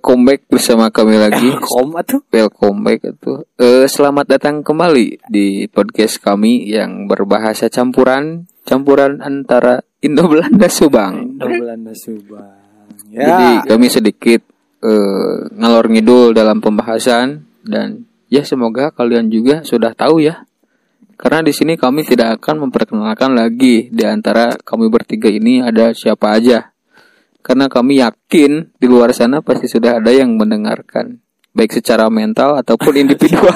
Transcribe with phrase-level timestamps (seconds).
[0.00, 1.52] welcome back bersama kami lagi.
[1.60, 2.20] Welcome tuh.
[2.32, 3.44] Welcome back itu.
[3.60, 11.36] Eh, selamat datang kembali di podcast kami yang berbahasa campuran, campuran antara Indo Belanda Subang.
[11.36, 12.48] Indo Belanda Subang.
[13.12, 13.28] Ya.
[13.28, 14.40] Jadi kami sedikit
[14.80, 20.48] eh, ngalor ngidul dalam pembahasan dan ya semoga kalian juga sudah tahu ya.
[21.20, 26.40] Karena di sini kami tidak akan memperkenalkan lagi di antara kami bertiga ini ada siapa
[26.40, 26.72] aja.
[27.40, 32.94] Karena kami yakin di luar sana pasti sudah ada yang mendengarkan baik secara mental ataupun
[33.02, 33.50] individual.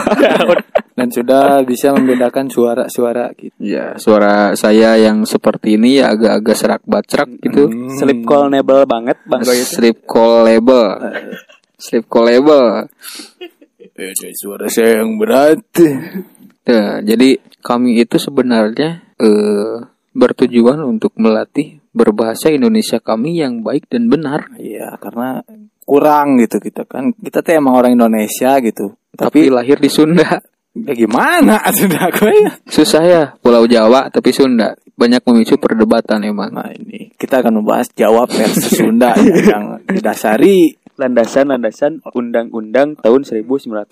[0.98, 3.54] dan sudah bisa membedakan suara-suara gitu.
[3.58, 7.66] ya, suara saya yang seperti ini ya agak-agak serak bacrak gitu.
[7.98, 9.74] Sleep callable banget Bang Goy itu.
[9.74, 10.86] Sleep call label.
[11.74, 12.86] Sleep call label.
[13.94, 15.62] Beda suara saya yang berat.
[16.64, 19.74] Ya, jadi kami itu sebenarnya eh
[20.14, 24.50] bertujuan untuk melatih berbahasa Indonesia kami yang baik dan benar.
[24.58, 25.40] Iya, karena
[25.86, 27.14] kurang gitu kita kan.
[27.14, 28.98] Kita tuh emang orang Indonesia gitu.
[29.14, 30.42] Tapi Tapi lahir di Sunda.
[30.74, 32.52] ya gimana sudah gue ya.
[32.66, 34.74] Susah ya, Pulau Jawa tapi Sunda.
[34.98, 36.50] Banyak memicu perdebatan emang.
[36.50, 43.90] Nah ini kita akan membahas Jawa versus Sunda ya, yang didasari Landasan-landasan undang-undang tahun 1945.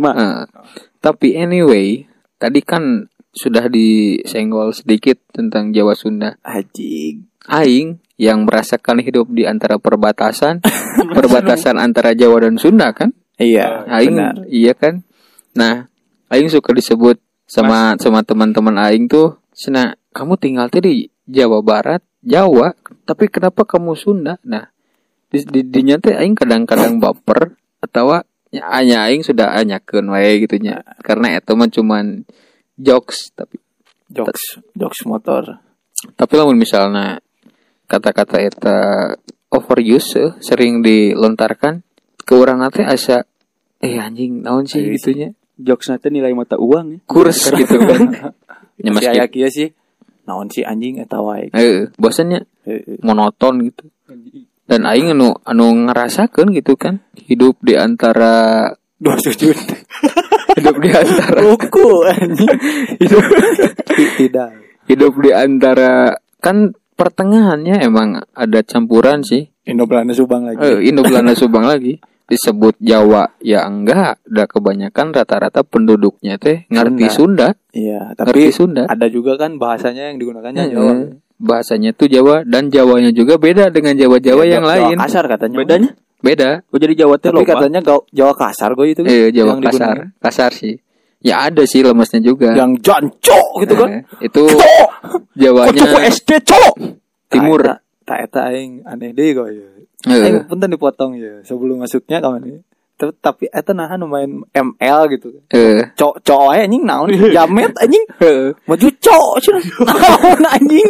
[0.00, 0.48] Nah,
[0.96, 2.08] tapi anyway,
[2.40, 6.40] tadi kan sudah disenggol sedikit tentang Jawa Sunda.
[6.40, 10.60] haji Aing yang merasakan hidup di antara perbatasan,
[11.16, 13.16] perbatasan antara Jawa dan Sunda kan?
[13.38, 14.36] Iya, Aing benar.
[14.50, 15.06] iya kan.
[15.56, 15.88] Nah,
[16.28, 17.16] Aing suka disebut
[17.48, 22.74] sama sama teman-teman Aing tuh, "Sena, kamu tinggal di Jawa Barat, Jawa,
[23.08, 24.68] tapi kenapa kamu Sunda?" Nah,
[25.30, 30.58] di di, dinya teh Aing kadang-kadang baper atau ya hanya Aing sudah anyakeun wae gitu
[30.58, 30.82] nya.
[31.00, 32.26] Karena itu mah cuman
[32.78, 33.58] jokes tapi
[34.08, 35.60] Jokes, jokes motor.
[36.16, 37.20] tapi lamun misalnya
[37.88, 38.76] kata-kata eta
[39.48, 41.80] overuse eh, sering dilontarkan
[42.20, 43.24] ke orang nanti asa
[43.80, 46.98] eh anjing naon sih Ayo, gitunya Jokes nanti nilai mata uang ya.
[47.02, 48.00] kurs gitu kan
[48.78, 49.72] ya Masih aya kieu sih.
[50.22, 51.48] Naon si anjing eta wae.
[51.50, 53.00] eh bosannya Heeh.
[53.00, 53.88] monoton gitu
[54.68, 58.68] dan aing anu anu ngerasakeun gitu kan hidup di antara
[59.00, 59.54] Dua sujud.
[60.58, 62.50] hidup di antara Buku anjing.
[63.00, 63.24] hidup,
[64.20, 64.50] Tidak.
[64.86, 70.58] hidup di antara kan pertengahannya emang ada campuran sih Indo Belanda Subang lagi.
[70.58, 77.06] Eh, Indo Belanda Subang lagi disebut Jawa ya enggak udah kebanyakan rata-rata penduduknya teh ngerti
[77.08, 80.92] Sunda, Iya, ngerti tapi Sunda ada juga kan bahasanya yang digunakannya Eh, Jawa.
[81.38, 85.56] bahasanya tuh Jawa dan Jawanya juga beda dengan Jawa-Jawa Iya, yang Jawa lain kasar katanya.
[85.56, 85.90] Bedanya?
[86.18, 87.48] beda Oh jadi Jawa teh Tapi loba.
[87.54, 89.00] katanya Jawa, Jawa kasar gue itu.
[89.02, 90.20] eh Jawa yang kasar digunakan.
[90.20, 90.74] kasar sih
[91.18, 93.88] ya ada sih lemesnya juga Yang janco gitu kan.
[93.90, 94.88] Eh, itu Cok.
[95.34, 96.74] Jawanya Kocok SD cok.
[97.28, 99.68] timur Tak tak eta aing aneh deh gue ya.
[100.08, 102.60] Eh, Aing punten dipotong ya sebelum masuknya kawan ini.
[102.98, 105.30] Tapi, tapi eta nahan main ML gitu.
[105.50, 108.04] eh, Cok cok aja anjing naon jamet anjing.
[108.64, 109.64] Maju cok cenah.
[109.84, 110.88] Naon anjing.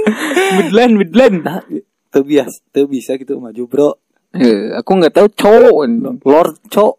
[0.56, 1.34] Bedlen, bedlen.
[1.42, 1.60] Nah,
[2.08, 3.90] teu biasa, teu bisa gitu maju bro.
[4.32, 5.76] eh, aku nggak tahu cowok
[6.22, 6.94] Lord cok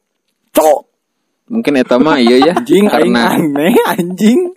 [0.50, 0.80] cok
[1.50, 4.54] mungkin eta mah iya ya anjing karena aneh anjing.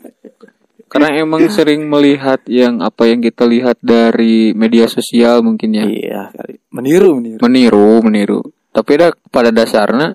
[0.84, 6.22] karena emang sering melihat yang apa yang kita lihat dari media sosial mungkin ya Iya
[6.31, 6.60] kali.
[6.70, 7.38] Meniru meniru.
[7.41, 10.12] meniru meniru tapi ada pada dasarnya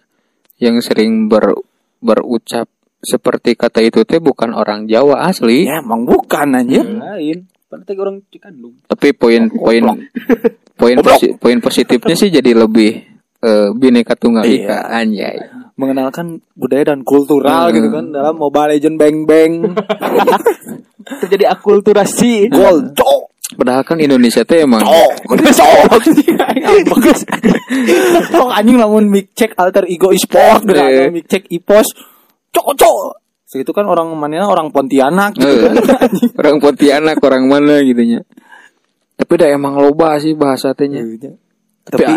[0.58, 1.58] yang sering ber
[1.98, 6.82] berucap seperti kata itu teh bukan orang Jawa asli Ya emang bukan anjir.
[6.84, 7.46] Lain.
[7.68, 8.74] Padahal teh orang Cikandung.
[8.86, 9.82] tapi poin poin
[10.74, 12.92] poin posi- poin positifnya sih jadi lebih
[13.40, 14.78] eh, bineka tunggal ika Iya.
[14.96, 15.38] anjay
[15.78, 17.76] mengenalkan budaya dan kultural Hmm.
[17.76, 19.52] gitu kan dalam Mobile Legend Bang Bang.
[21.22, 22.50] Terjadi akulturasi.
[22.50, 23.22] Gol cok
[23.56, 24.84] padahal kan Indonesia teh emang
[26.84, 27.20] bagus.
[28.28, 30.84] Cok anjing lamun mic check alter ego e-sport gitu Eh.
[30.84, 31.88] atau mic check e-pos
[32.50, 32.96] cok cok.
[33.46, 35.80] Segitu kan orang mana orang Pontianak gitu kan.
[36.36, 38.20] orang Pontianak orang mana gitunya
[39.16, 42.14] tapi dah emang loba sih bahasa tehnya tapi Tapi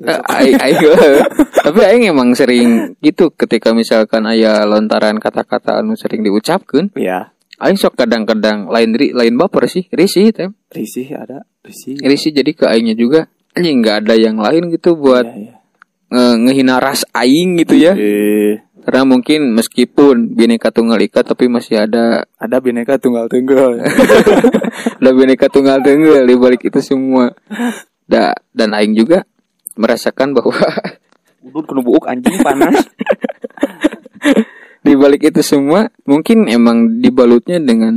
[0.00, 0.80] Eh, aing aing
[1.68, 7.76] tapi aing emang sering gitu ketika misalkan aya lontaran kata-kata anu sering diucapkan ya aing
[7.76, 9.84] sok kadang-kadang lain ri, lain baper sih.
[9.92, 11.44] Risih tem risih ada.
[11.60, 12.00] Risih.
[12.00, 13.28] risih jadi ke aingnya juga.
[13.52, 15.54] Anjing nggak ada yang lain gitu buat Ya, ya.
[16.08, 17.92] nge- ngehina ras aing gitu ya.
[17.92, 22.24] Eh, karena mungkin meskipun bineka tunggal ika tapi masih ada.
[22.40, 23.76] Ada bineka tunggal tunggal.
[25.04, 27.36] ada bineka tunggal tunggal di balik itu semua.
[28.10, 29.22] Da, dan aing juga
[29.80, 30.52] merasakan bahwa
[31.40, 32.84] Udut kena buuk anjing panas.
[34.84, 37.96] di balik itu semua mungkin emang dibalutnya dengan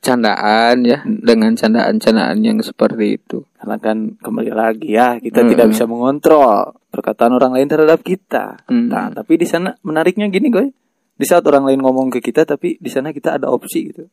[0.00, 3.44] candaan ya dengan candaan-candaan yang seperti itu.
[3.60, 5.50] Karena kan kembali lagi ya kita Hmm.
[5.52, 8.64] tidak bisa mengontrol perkataan orang lain terhadap kita.
[8.64, 8.88] Hmm.
[8.88, 10.72] Nah, tapi di sana menariknya gini, Goy.
[11.20, 14.08] Di saat orang lain ngomong ke kita tapi di sana kita ada opsi gitu.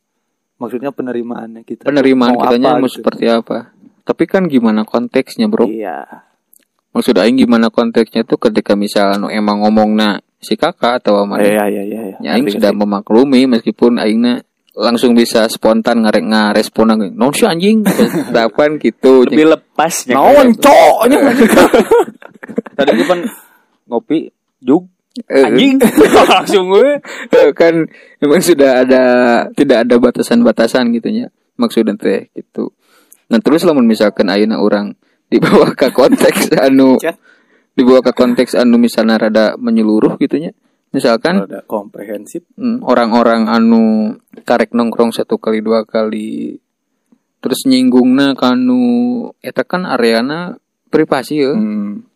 [0.60, 1.88] Maksudnya penerimaannya kita.
[1.88, 3.00] Penerimaan mau kitanya apa mau gitu.
[3.00, 3.72] seperti apa?
[4.04, 5.72] Tapi kan gimana konteksnya, Bro?
[5.72, 6.27] Iya.
[6.98, 11.46] Maksud aing gimana konteksnya tuh ketika misalnya emang ngomongna si kakak atau mana?
[11.46, 12.16] Iya, iya, iya, iya.
[12.18, 14.42] Ya aing sudah memaklumi meskipun aingna
[14.74, 17.14] langsung bisa spontan ngarek ngarespon lagi.
[17.14, 17.86] Non si anjing.
[18.34, 19.22] Dapan gitu.
[19.30, 20.18] Lebih lepasnya.
[20.18, 20.96] Naon, cok?
[22.78, 23.20] Tadi kan
[23.86, 24.90] ngopi jug
[25.26, 25.82] Eh, anjing
[26.30, 27.02] langsung gue.
[27.34, 27.74] Eh, kan
[28.22, 29.02] memang sudah ada
[29.58, 31.26] tidak ada batasan-batasan gitu ya
[31.58, 32.70] maksudnya teh gitu
[33.28, 34.94] nah terus lamun misalkan ayeuna orang
[35.28, 36.96] dibawa ke konteks anu
[37.76, 40.52] dibawa ke konteks anu misalnya rada menyeluruh gitu ya
[40.88, 42.48] misalkan Ada komprehensif.
[42.56, 46.56] mm, orang-orang anu karek nongkrong satu kali dua kali
[47.38, 50.56] terus nyinggungna kanu eta kan areana
[50.88, 52.08] privasi ya Hmm.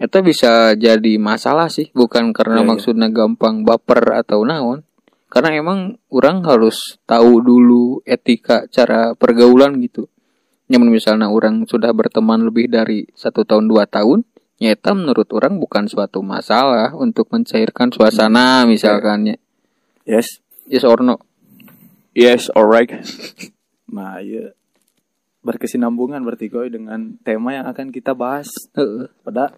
[0.00, 2.68] Eta bisa jadi masalah sih, bukan karena iya.
[2.72, 4.80] maksudnya gampang baper atau naon.
[5.28, 10.08] Karena emang orang harus tahu dulu etika cara pergaulan gitu.
[10.70, 14.22] Nyamun misalnya orang sudah berteman lebih dari satu tahun dua tahun,
[14.62, 19.36] nyata menurut orang bukan suatu masalah untuk mencairkan suasana misalkan ya.
[20.06, 20.38] Yes.
[20.70, 21.18] Yes or no?
[22.14, 22.90] Yes, alright.
[23.90, 24.54] Nah, iya.
[25.42, 28.46] Berkesinambungan berarti Goy dengan tema yang akan kita bahas
[29.26, 29.50] pada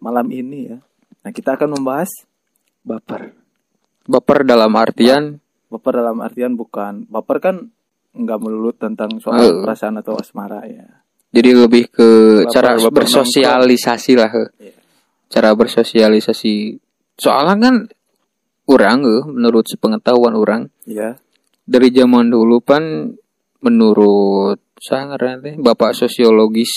[0.00, 0.80] malam ini ya.
[1.20, 2.08] Nah, kita akan membahas
[2.80, 3.36] baper.
[4.08, 5.44] Baper dalam artian
[5.74, 7.73] baper dalam artian bukan baper kan
[8.14, 9.60] nggak melulu tentang soal Eh.
[9.60, 11.02] perasaan atau asmara ya.
[11.34, 12.08] Jadi lebih ke
[12.40, 14.30] Baper- cara baper bersosialisasi lah.
[14.30, 14.44] he.
[14.70, 14.74] Iya.
[15.26, 16.78] Cara bersosialisasi.
[17.18, 17.76] Soalnya kan
[18.70, 21.18] orang menurut sepengetahuan orang Ya.
[21.66, 23.14] dari zaman dulu kan
[23.60, 26.70] menurut saya teh Bapak sosiologis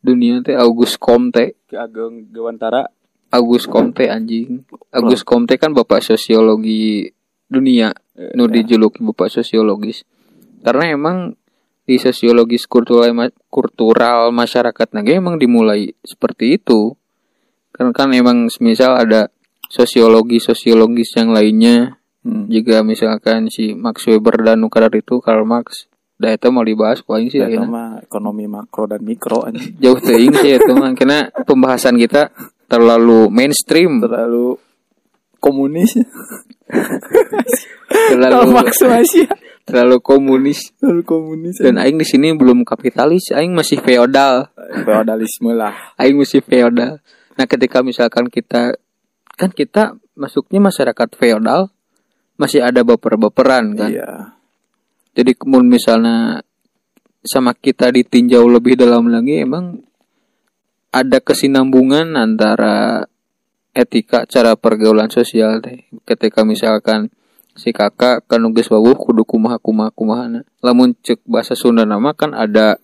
[0.00, 1.58] dunia teh August Comte.
[1.68, 2.86] Ke Ageng Gawantara.
[3.32, 4.64] August Comte anjing.
[4.92, 7.08] August Comte kan Bapak sosiologi
[7.44, 7.92] dunia.
[8.36, 10.04] Nu dijuluki Bapak sosiologis.
[10.62, 11.34] Karena emang
[11.82, 13.10] di sosiologis kultural
[13.50, 16.94] kultural masyarakat nage emang dimulai seperti itu.
[17.74, 19.28] Karena kan emang misal ada
[19.66, 21.98] sosiologi sosiologis yang lainnya.
[22.22, 22.46] Hmm.
[22.46, 25.90] juga misalkan si Max Weber dan Nukadar itu Karl Marx.
[26.22, 29.42] Da itu mau dibahas ku aing sih Ya, mah ekonomi makro dan mikro
[29.82, 32.30] jauh teuing sih itu mah karena pembahasan kita
[32.70, 33.98] terlalu mainstream.
[33.98, 34.54] Terlalu
[35.42, 35.98] komunis.
[38.14, 39.26] Terlalu masih
[39.64, 40.74] terlalu komunis.
[40.78, 44.50] Terlalu komunis dan aing di sini belum kapitalis aing masih feodal.
[44.56, 45.94] Feodalisme lah.
[45.98, 46.98] Aing masih feodal.
[47.38, 48.76] Nah ketika misalkan kita
[49.38, 51.72] kan kita masuknya masyarakat feodal
[52.36, 53.90] masih ada baper-baperan kan?
[53.90, 54.36] Iya.
[55.12, 56.40] Jadi kemudian misalnya
[57.22, 59.78] sama kita ditinjau lebih dalam lagi emang
[60.92, 63.06] ada kesinambungan antara
[63.72, 65.88] etika cara pergaulan sosial teh.
[66.04, 67.08] Ketika misalkan
[67.54, 70.40] si kakak kan geus wawuh kudu kumaha kumaha kumahana.
[70.64, 72.80] Lamun cek bahasa Sunda nama kan ada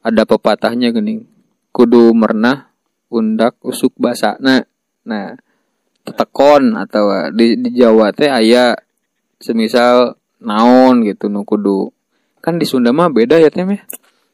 [0.00, 1.26] ada pepatahnya geuning.
[1.70, 2.70] Kudu mernah
[3.10, 4.66] undak usuk basana.
[5.06, 5.34] Nah,
[6.04, 8.74] tetekon atau di, di Jawa teh aya
[9.40, 11.92] semisal naon gitu nu kudu
[12.40, 13.84] kan di Sunda mah beda ya tem ya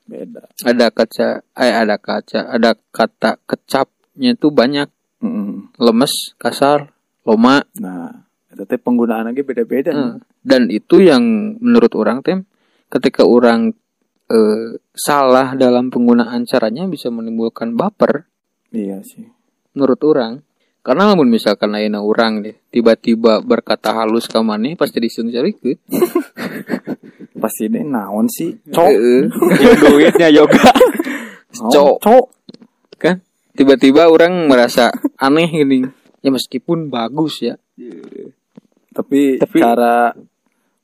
[0.06, 4.87] beda ada kaca eh ada kaca ada kata kecapnya tuh banyak
[5.23, 5.75] Mm-mm.
[5.83, 6.95] lemes kasar
[7.26, 8.25] loma nah
[8.64, 9.92] teh penggunaan lagi beda-beda.
[9.92, 12.48] Eh, dan itu yang menurut orang tem
[12.88, 13.76] ketika orang
[14.32, 18.25] eh, salah dalam penggunaan caranya bisa menimbulkan baper.
[18.72, 19.28] Iya sih.
[19.76, 20.40] Menurut orang.
[20.86, 25.76] Karena namun misalkan ayeuna orang deh tiba-tiba berkata halus ka maneh pasti disuruh carikeun.
[27.36, 28.48] Pasti ini naon sih?
[28.72, 28.90] Cok.
[29.92, 30.72] Duitnya yoga.
[31.75, 32.00] Cok.
[32.00, 32.26] cok.
[32.96, 33.20] Kan?
[33.52, 34.88] Tiba-tiba orang merasa
[35.20, 35.84] aneh gini.
[36.25, 37.60] Ya meskipun bagus ya
[38.97, 40.17] tapi, Tapi- cara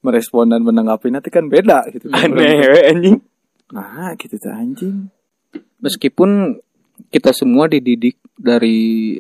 [0.03, 2.13] merespon dan menanggapi nanti kan beda gitu.
[2.19, 3.17] Aneh we, anjing.
[3.73, 5.09] nah gitu tuh anjing.
[5.81, 6.61] Meskipun
[7.09, 9.17] kita semua dididik dari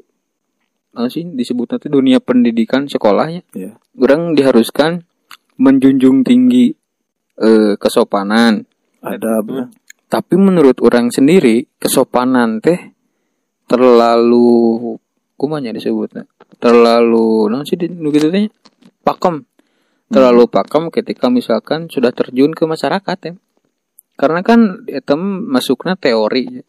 [0.92, 3.72] apa sih disebut nanti dunia pendidikan sekolahnya ya.
[3.96, 5.08] Orang diharuskan
[5.56, 6.74] menjunjung tinggi
[7.40, 8.68] eh, kesopanan.
[9.02, 9.66] Ada apa?
[10.12, 12.92] tapi menurut orang sendiri kesopanan teh
[13.64, 15.00] terlalu
[15.40, 16.28] kumanya disebutnya?
[16.60, 18.52] Terlalu non sih gitu teh
[19.02, 19.44] pakem
[20.12, 23.34] terlalu pakem ketika misalkan sudah terjun ke masyarakat ya
[24.14, 25.16] karena kan itu
[25.48, 26.64] masuknya teori ya.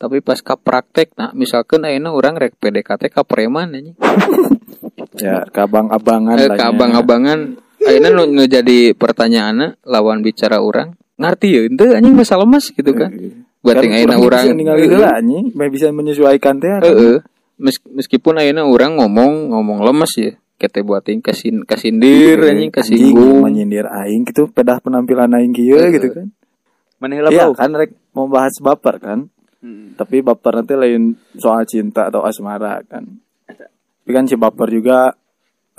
[0.00, 3.96] tapi pas ke praktek nah misalkan ayeuna orang rek PDKT ka preman anjing
[5.24, 6.72] ya kabang-abangan eh, lah ke nya.
[6.72, 7.38] abang-abangan
[7.84, 12.96] akhirnya nu, nu jadi pertanyaan lawan bicara orang ngerti ya ente anjing masa lemas gitu
[12.96, 13.12] kan
[13.60, 16.80] buat yang akhirnya orang bisa ninggalin heula anjing, bisa menyesuaikan teh.
[16.80, 17.16] Heeh.
[17.60, 23.40] Mes- meskipun akhirnya orang ngomong ngomong lemes ya kete buatin kasin kasindir anjing Anjing kasinggung
[23.40, 26.28] menyindir aing gitu pedah penampilan aing kieu gitu kan.
[27.00, 29.32] Mana heula Iya kan rek mau bahas baper kan.
[29.96, 33.08] Tapi baper nanti lain soal cinta atau asmara kan.
[33.48, 35.16] Tapi kan si baper juga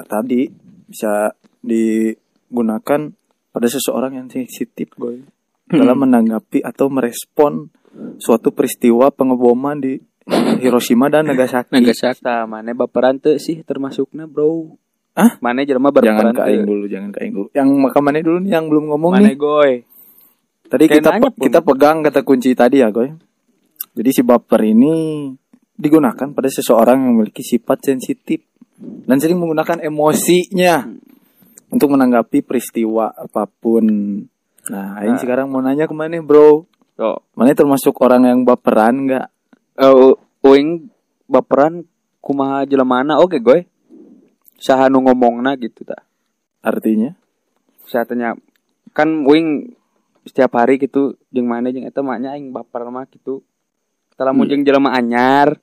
[0.02, 0.50] tadi
[0.90, 1.30] bisa
[1.62, 3.14] digunakan
[3.54, 5.22] pada seseorang yang sensitif boy
[5.70, 7.70] dalam menanggapi atau merespon
[8.18, 10.00] suatu peristiwa pengeboman di
[10.62, 11.74] Hiroshima dan Nagasaki.
[11.74, 14.78] Nagasaki Tah, mana baperan teu sih termasuknya bro?
[15.12, 15.36] Hah?
[15.44, 17.48] Mana jelema Jangan baperan ke aing dulu, jangan ke aing dulu.
[17.52, 19.36] Yang maka mana dulu nih yang belum ngomong Mana nih.
[19.36, 19.72] goy?
[20.72, 21.30] Tadi Kayak kita pun.
[21.36, 23.12] kita pegang kata kunci tadi ya, Goy.
[23.92, 25.28] Jadi si baper ini
[25.76, 28.40] digunakan pada seseorang yang memiliki sifat sensitif
[28.80, 30.88] dan sering menggunakan emosinya
[31.68, 33.84] untuk menanggapi peristiwa apa pun.
[34.72, 36.72] Nah, ini sekarang mau nanya ke mana, Bro?
[36.96, 37.20] Yo.
[37.36, 39.28] Mana termasuk orang yang baperan nggak?
[39.82, 40.14] Eh,
[40.46, 40.94] uing
[41.26, 41.82] baperan
[42.22, 43.66] kumaha jelemana oke goy.
[44.62, 46.06] Saha nu ngomongna gitu ta.
[46.62, 47.18] Artinya?
[47.90, 48.38] Saya tanya
[48.94, 49.74] kan uing
[50.22, 53.42] setiap hari gitu jeung mana jeung eta maknya aing baper mah gitu.
[54.14, 55.58] Tah lamun jeung jelema anyar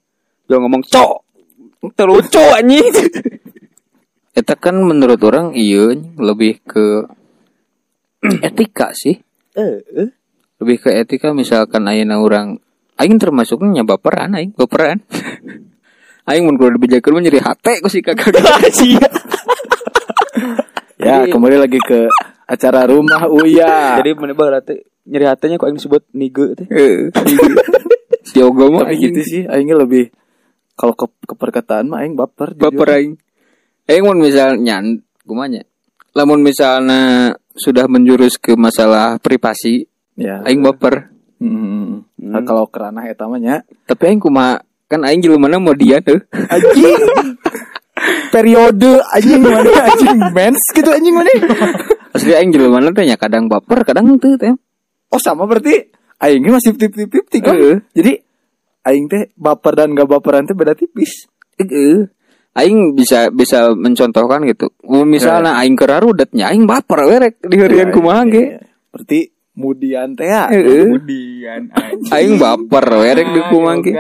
[0.51, 1.23] yo ngomong cok
[1.95, 2.91] terlucu anjing.
[4.39, 7.11] Eta kan menurut orang iya lebih ke
[8.47, 9.19] etika sih
[9.59, 9.83] Eh,
[10.63, 12.63] lebih ke etika misalkan ayeuna orang
[12.99, 14.99] aing termasuknya baperan aing baperan
[16.28, 18.35] aing mun kudu dibejakeun mah nyeri hate ku si kakak
[20.99, 22.11] Ya, kembali lagi ke
[22.45, 24.02] acara rumah Uya.
[24.02, 26.67] Jadi mana berarti nyeri hatenya kok aing disebut nige teh.
[28.28, 30.11] Si Ogo mah Tapi aing gitu sih, aingnya lebih
[30.75, 32.52] kalau ke keperkataan mah aing baper.
[32.52, 33.14] baper aing
[33.87, 34.85] aing mun misalnya
[35.23, 35.62] gumanya
[36.12, 40.43] lamun misalnya sudah menjurus ke masalah privasi Ya.
[40.43, 42.08] aing baper Hmm.
[42.28, 43.64] Nah, kalau kerana eta mah nya.
[43.88, 47.00] Tapi aing kumaha kan aing jelema mau dia tuh anjing.
[48.32, 51.32] Periode anjing mana anjing mens gitu anjing mana?
[52.12, 54.52] Asli aing jelema teh nya kadang baper kadang teu teh.
[55.08, 55.88] Oh sama berarti
[56.20, 57.52] aing ge masih tip tip tip tiga.
[57.52, 57.80] Heeh.
[57.97, 58.12] jadi
[58.88, 61.28] aing teh baper dan gak baperan teh beda tipis.
[61.61, 62.08] Heeh.
[62.58, 64.73] aing bisa bisa mencontohkan gitu.
[64.85, 68.44] Misalnya aing kerarudatnya aing baper werek di harian kumaha ge?
[68.44, 69.20] Iya, berarti
[69.59, 71.03] mudian teh ya anjing.
[72.15, 73.93] aing baper werek di kumaha ge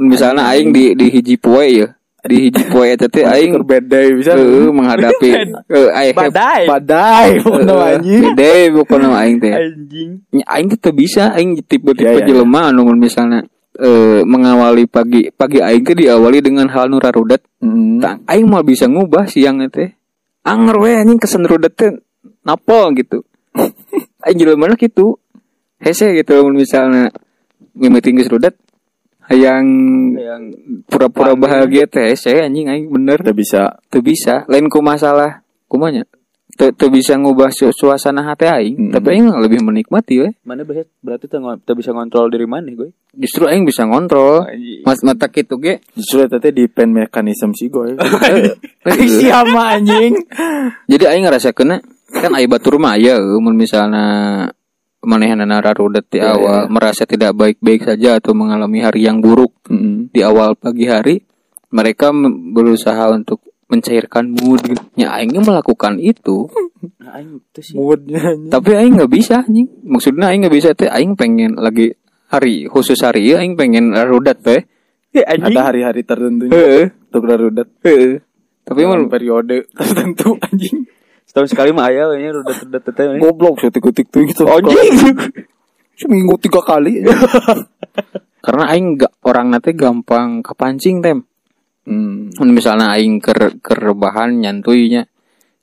[0.00, 1.88] Mun misalnya aing di di hiji poe ya
[2.26, 5.30] di hiji poe eta teh aing bedai bisa Heeh, menghadapi
[5.76, 6.62] eh aing Badai.
[6.64, 9.52] badai pokoknya anjing pokoknya mah aing teh.
[9.52, 10.10] Anjing.
[10.48, 13.44] Aing teh bisa aing tipe-tipe Ya, ya, jelema anu misalnya
[13.76, 17.44] eh mengawali pagi pagi aing teh diawali dengan hal nu rarudat.
[17.60, 18.00] Hmm.
[18.00, 19.92] Tang aing mau bisa ngubah siang teh.
[20.42, 21.92] Anger we anjing kesen rudet teh
[22.42, 23.22] napol gitu.
[24.22, 25.16] Aing jelema na kitu.
[25.76, 27.12] Hese gitu misalnya
[27.76, 28.56] mimiting geus rudet
[29.26, 29.66] hayang
[30.16, 30.42] Yang
[30.86, 33.20] pura-pura bahagia teh hese anjing aing bener.
[33.20, 33.62] Udah bisa.
[33.88, 34.48] Teu bisa.
[34.48, 36.06] Lain ku masalah kumanya?
[36.56, 38.92] Teu teu bisa ngubah su- suasana hati aing Mm.
[38.96, 42.72] tapi aing lebih menikmati we mana berarti berarti teu ngo- teu bisa ngontrol diri mana
[42.72, 42.96] gue.
[43.12, 44.48] justru aing bisa ngontrol.
[44.80, 45.84] Mas mata kitu ge.
[45.92, 48.56] Justru eta teh depend mekanisme si Heeh.
[49.20, 50.16] siapa anjing.
[50.92, 54.48] Jadi aing ngerasa kena kan aya batur mah eueuh, mun misalnya
[55.06, 60.10] manehanana rarudet di Iya, awal merasa tidak baik-baik saja atau mengalami hari yang buruk Hmm.
[60.14, 61.26] di awal pagi hari
[61.74, 62.14] mereka
[62.54, 64.78] berusaha untuk mencairkan mood gitu.
[64.94, 66.46] Ya aing melakukan itu.
[67.02, 67.74] Nah, aing teu sih.
[67.74, 69.66] moodnya tapi aing nggak bisa anjing.
[69.82, 71.90] Maksudnya aing nggak bisa teh aing pengen lagi
[72.30, 74.62] hari khusus hari ieu aing pengen rudat teh.
[75.16, 78.22] Ada hari-hari tertentu untuk darudat heeh.
[78.62, 80.85] Tapi mun periode tertentu anjing
[81.36, 83.20] Setahun sekali mah aya we nya rudet-rudet teh.
[83.20, 85.20] goblok setik-tik tuh gitu Anjing.
[85.92, 87.04] seminggu tiga kali
[88.44, 91.20] karena aing gak orang nanti gampang kepancing tem
[91.84, 92.40] hmm.
[92.40, 95.04] Mun misalnya aing ker kerbahan nyantuynya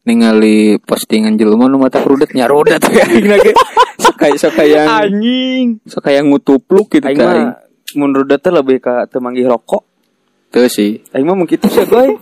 [0.05, 3.57] ningali postingan jelema nu mata rudet nya rudet we aing lagi
[3.97, 5.81] sekaya sekaya Anjing.
[5.89, 7.65] sekaya ngutupluk gitu Aing mah
[7.97, 9.81] mun rudet lebih ka teu manggih rokok.
[10.53, 12.13] teu sih Aing mah mun kitu sih goy.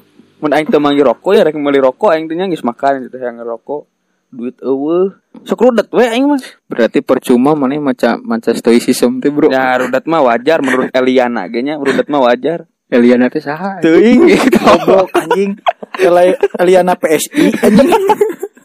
[0.41, 3.38] Mun aing teu rokok ya rek meuli rokok aing teh nya geus makan gitu yang
[3.38, 3.86] ngerokok.
[4.33, 5.13] Duit eueuh.
[5.45, 6.41] Sok rudet we aing mah.
[6.65, 11.62] berarti percuma mana maca maca stoicism teh bro Ya rudet mah wajar menurut Eliana ge
[11.62, 12.65] nya rudet mah wajar.
[12.91, 14.27] Eliana teh saha Teuing.
[14.57, 15.55] goblok anjing
[15.95, 17.88] Eli- Eliana PSI anjing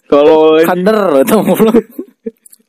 [0.06, 1.42] Kalau kader atau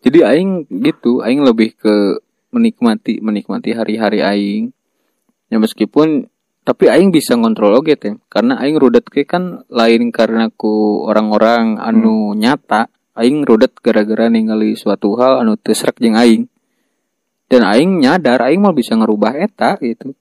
[0.06, 2.22] Jadi aing gitu, aing lebih ke
[2.54, 4.64] menikmati menikmati hari-hari aing.
[5.52, 6.28] Ya meskipun
[6.68, 11.80] tapi aing bisa ngontrol oge teh karena aing rudet ke kan lain karena ku orang-orang
[11.80, 16.52] anu nyata aing rudet gara-gara ningali suatu hal anu teu srek jeung aing.
[17.48, 20.12] Dan aing nyadar aing mau bisa ngerubah eta gitu.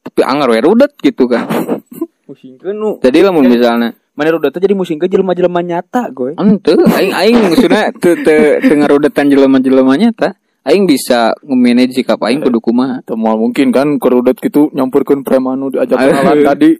[0.00, 1.44] Tapi anger we rudet gitu kan.
[2.30, 2.90] Musingkeun nu.
[3.04, 3.92] jadi lamun misalnya.
[4.16, 6.32] Mana tuh jadi musingkeun jelema-jelema nyata, goy.
[6.36, 12.44] ente aing aing maksudnya teu teu teu ngarudetan jelema-jelema nyata aing bisa nge-manage sikap aing
[12.44, 16.12] kudu kumaha Temuan mungkin kan kerudet gitu nyampurkan premanu diajak Ayo.
[16.12, 16.70] kenalan tadi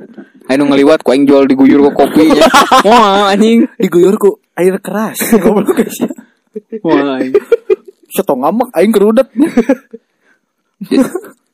[0.50, 2.42] Aing nu ngeliwat ku aing jual diguyur ke kopi ya.
[2.90, 3.70] Wah anjing.
[3.78, 5.14] diguyur ku air keras.
[5.42, 5.94] Goblok guys.
[6.82, 7.22] Wah.
[7.22, 7.38] aing.
[8.10, 9.30] Seto ngamak aing kerudet.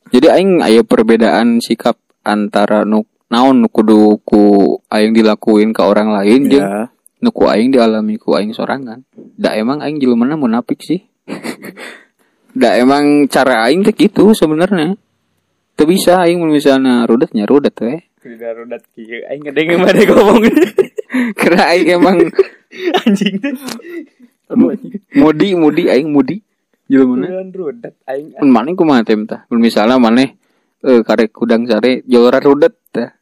[0.09, 4.43] Jadi aing aya perbedaan sikap antara nu naon nu kudu ku
[4.89, 6.89] aing dilakuin ke orang lain jeung Ya.
[7.21, 9.05] nu ku aing dialami ku aing sorangan.
[9.37, 11.05] Da emang aing jelema munafik sih.
[12.57, 14.97] Da emang cara aing teh gitu sebenarnya.
[15.77, 18.01] Teu bisa aing mun misalnya rudetnya rudet we.
[18.25, 19.21] Tidak rudat kieu.
[19.29, 20.41] Aing ngedengeun mana ngomong.
[21.41, 22.17] Karena aing emang
[23.05, 23.53] Anjing teh.
[25.21, 26.41] mudi mudi aing mudi
[26.89, 28.41] jelema Beneran rudat aing.
[28.41, 29.45] Mun maneh kumaha teh tah?
[29.53, 30.33] Mun misalnya maneh
[30.81, 33.13] eh karek kudang sare jauh rarudet tah.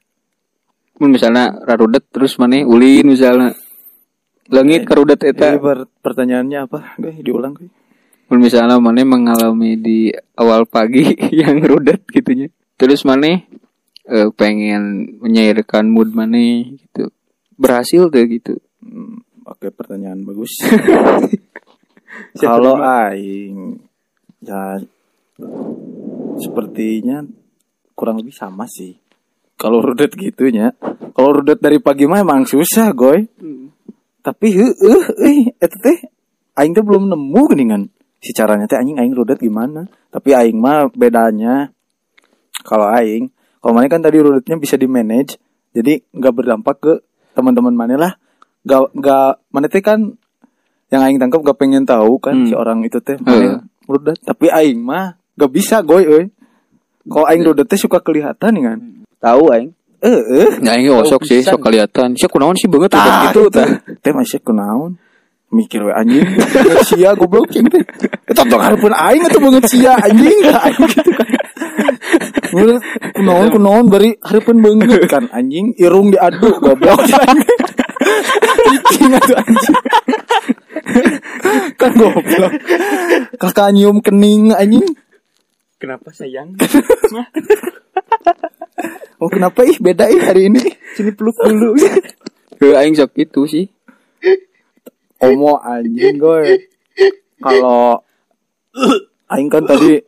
[1.03, 3.51] Mun misalnya rarudet terus maneh ulin misalnya
[4.47, 5.59] langit karudet Jadi eta.
[5.59, 6.79] per- pertanyaannya apa?
[7.01, 7.67] Gue diulang gue.
[8.33, 9.99] Misalnya maneh mengalami di
[10.41, 11.05] awal pagi
[11.41, 12.49] yang rudet gitunya.
[12.81, 13.45] Terus maneh
[14.09, 17.13] eh, pengen menyairkan mood maneh gitu.
[17.55, 18.59] Berhasil tuh gitu.
[18.81, 20.57] Hmm, Oke pertanyaan bagus.
[22.41, 23.77] Kalau aing
[24.41, 24.81] ya
[26.41, 27.21] sepertinya
[27.93, 28.97] kurang lebih sama sih.
[29.55, 30.75] Kalau rudet gitunya,
[31.15, 33.23] kalau rudet dari pagi mah emang susah, goy.
[34.25, 35.99] Tapi heueuh euy eta teh
[36.57, 37.83] aing teh belum nemu geuningan
[38.25, 39.85] si caranya teh anjing aing rudet gimana.
[40.09, 41.69] Tapi aing mah bedanya
[42.65, 43.29] kalau aing,
[43.61, 45.37] kalau mana kan tadi rudetnya bisa di manage,
[45.77, 46.93] jadi nggak berdampak ke
[47.37, 48.13] teman-teman mana lah.
[48.65, 50.17] Gak nggak mana teh kan
[50.89, 52.49] yang aing tangkap gak pengen tahu kan Hmm.
[52.49, 54.17] si orang itu teh mana rudet.
[54.25, 56.33] Tapi aing mah gak bisa goy euy.
[57.05, 58.79] Kalau aing rudet teh suka kelihatan kan.
[59.21, 59.71] Tahu aing.
[60.05, 60.51] Eh, eh.
[60.61, 62.17] Ini osok sih, sok kelihatan.
[62.17, 63.69] Sih kunaon sih banget rudet gitu tah.
[64.01, 64.97] teh masih kunaon
[65.55, 66.27] mikir we anjing
[66.91, 67.47] sia goblok.
[67.55, 67.81] Cing teh
[68.27, 70.39] eta tong hareupeun aing atuh banget sia anjing.
[70.51, 71.29] Aing gitu kan
[72.55, 72.79] Bener,
[73.15, 76.99] kunaon kunaon bari hareupeun banget kan anjing irung diaduk goblok.
[78.65, 79.77] Cicing atuh anjing.
[81.79, 82.53] Kan goblok.
[83.39, 84.87] Kakak nyium kening anjing.
[85.79, 86.57] Kenapa sayang?
[89.21, 89.77] oh kenapa ih?
[89.83, 90.63] Beda ih hari ini.
[90.97, 91.77] Sini peluk dulu.
[92.57, 93.65] Ke aing sok itu sih.
[95.23, 96.67] Omo anjing gue.
[97.39, 98.03] Kalau
[99.31, 100.01] aing kan tadi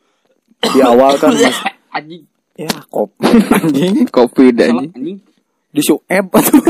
[0.56, 1.58] di awal kan mas
[1.94, 2.24] Anjing.
[2.56, 3.12] ya kop
[3.52, 5.20] anjing Kopi dan anjing.
[5.72, 6.62] di atuh.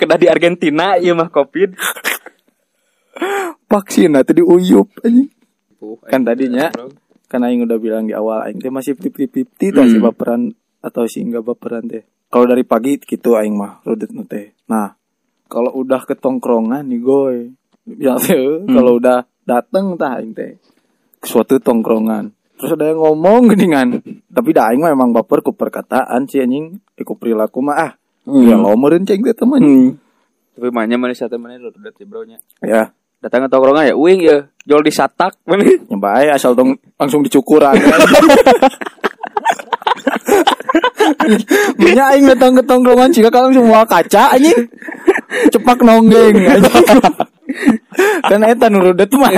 [0.00, 1.78] Kena di Argentina iya mah Covid.
[3.70, 5.30] vaksin atau di uyup anjing.
[6.10, 6.74] Kan tadinya
[7.30, 10.50] kan aing udah bilang di awal aing teh masih pipti-pipti tah si baperan
[10.82, 12.02] atau si enggak baperan teh.
[12.30, 14.54] Kalau dari pagi gitu aing mah rudet nu teh.
[14.70, 14.99] Nah,
[15.50, 17.50] kalau udah ke tongkrongan nih goy.
[17.90, 20.54] Teh eh, kalau udah dateng tah aing teh
[21.18, 22.30] ke suatu tongkrongan.
[22.54, 23.98] Terus ada yang ngomong geningan.
[24.30, 27.92] Tapi dah aing mah emang baper ku perkataan si anjing, iku perilaku mah ah.
[28.30, 29.58] Ya lomerin ceng teh teman.
[29.58, 29.90] Hmm.
[30.54, 32.38] Tapi mana mana satu mana rudat sih bro nya.
[32.62, 35.60] Ya, Datang ke tongkrongan ya, uing ya, jual di satak mana.
[35.92, 37.76] nyoba aja asal dong langsung dicukur aja.
[41.76, 44.68] Punya aing datang ke tongkrongan jika langsung bawa kaca anjing.
[45.30, 46.36] Cepak nonggeng.
[48.30, 49.30] Kan eta nurudet mah.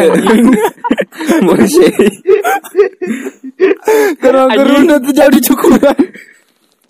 [1.48, 1.92] Bersih.
[4.20, 5.96] Karena kerudet tuh jauh dicukuran.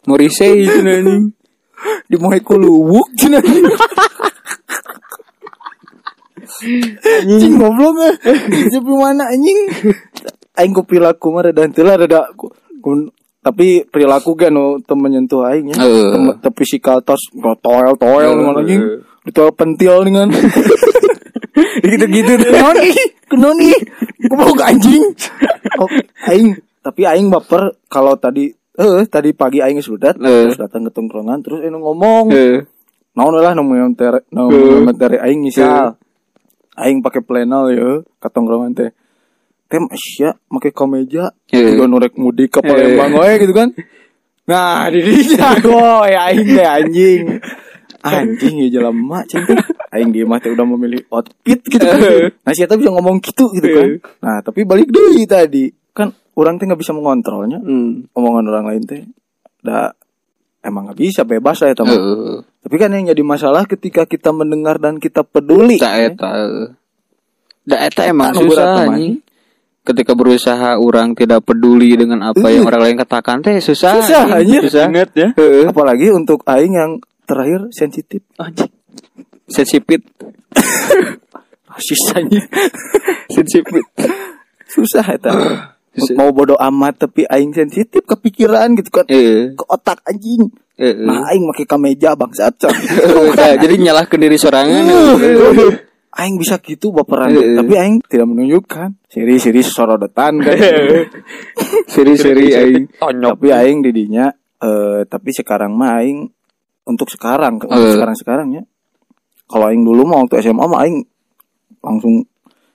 [0.07, 1.31] Morisei itu anjing.
[2.11, 3.67] Di moe ku luwuk cenah anjing.
[7.59, 8.15] Goblok eh.
[8.71, 9.59] Tapi mana anjing?
[10.59, 12.21] Aing ku perilaku mah rada lah rada
[13.43, 15.83] tapi perilaku kan no temen nyentuh aing ya.
[15.83, 17.27] Tem- Tapi physical touch
[17.59, 18.81] toel toel dengan anjing.
[19.23, 20.31] Ditoel pentil dengan.
[21.83, 22.33] Gitu-gitu.
[22.39, 22.97] Kunaon ih?
[23.29, 23.81] Kunaon ih?
[24.31, 25.03] Goblok anjing.
[25.79, 25.89] Oh,
[26.31, 30.49] aing tapi aing baper kalau tadi eh tadi pagi aing sudah Eh.
[30.49, 32.63] terus datang ke tongkrongan terus enu ngomong Eh.
[33.13, 34.49] naon lah nu mentere nu
[34.81, 35.95] mentere aing misal
[36.75, 38.91] aing pakai planel ya ke tongkrongan teh
[39.73, 41.73] teh asya make kemeja Eh.
[41.73, 43.69] juga nurek mudik ke Palembang we gitu kan
[44.45, 47.23] nah di dinya goy aing teh anjing
[48.03, 49.57] anjing ya jelema cing teh.
[49.91, 51.99] aing dia mah teh udah memilih outfit gitu kan
[52.37, 53.89] nah siapa bisa ngomong gitu gitu kan
[54.21, 58.05] nah tapi balik deui tadi kan orang teh nggak bisa mengontrolnya Hmm.
[58.13, 59.03] omongan orang lain teh
[59.61, 59.95] dah
[60.61, 62.37] emang nggak bisa bebas lah ya teman Heeh.
[62.61, 66.29] tapi kan yang jadi masalah ketika kita mendengar dan kita peduli Da eta.
[66.29, 66.67] heeh.
[67.63, 69.23] Da eta emang berat, susah teman.
[69.83, 73.99] Ketika berusaha orang tidak peduli dengan apa yang orang lain katakan teh susah.
[73.99, 74.63] Susah, anjing.
[74.63, 74.87] Susah.
[74.87, 75.29] Ingat ya.
[75.35, 75.67] Heeh.
[75.67, 76.93] apalagi untuk aing yang
[77.27, 78.71] terakhir sensitif Anjing.
[79.51, 80.07] Sensipit.
[81.83, 82.41] sisanya
[83.33, 83.83] Sensipit.
[84.69, 85.33] susah eta
[85.93, 86.15] Susah.
[86.15, 89.57] mau bodoh amat tapi aing sensitif kepikiran gitu kan Heeh.
[89.57, 90.47] ke otak anjing
[90.79, 91.03] Heeh.
[91.03, 91.67] nah aing pakai
[92.55, 92.73] Cok.
[93.11, 94.85] Heeh, tah, Jadi nyalahkan diri sorangan.
[96.13, 97.33] Aing bisa gitu baperan.
[97.33, 97.57] Heeh.
[97.57, 98.89] tapi aing tidak menunjukkan.
[99.09, 100.57] Siri-siri sorodotan kan.
[101.89, 102.85] Seri-seri aing.
[102.97, 103.31] Tonyok.
[103.37, 104.29] tapi aing didinya
[104.63, 106.29] eh tapi sekarang mah aing
[106.85, 107.95] untuk sekarang untuk Eh.
[107.95, 108.63] sekarang sekarangnya
[109.47, 111.03] kalau aing dulu mah waktu SMA mah aing
[111.81, 112.23] langsung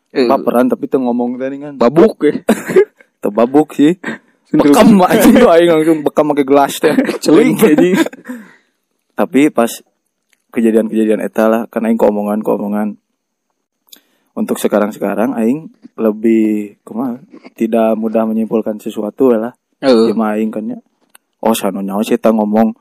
[0.08, 2.39] Eh, baperan tapi tuh ngomong tadi kan babuk ya.
[3.19, 3.91] tebabuk sih.
[4.50, 6.95] Bekam mah tuh aing langsung bekam pakai gelas teh.
[7.23, 7.54] Celing
[9.13, 9.67] tapi pas
[10.50, 12.95] kejadian-kejadian eta lah kan aing keomongan keomongan
[14.38, 17.17] untuk sekarang-sekarang aing lebih kumaha
[17.58, 19.58] tidak mudah menyimpulkan sesuatu lah.
[19.82, 20.78] Ieu mah aing kan ya
[21.41, 22.73] oh sanu nyawa sih ta ngomong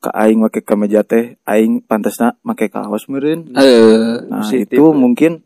[0.00, 4.28] ke aing make kemeja teh aing pantasna make kaos meureun Heeh.
[4.28, 4.68] nah positif.
[4.76, 5.40] itu mungkin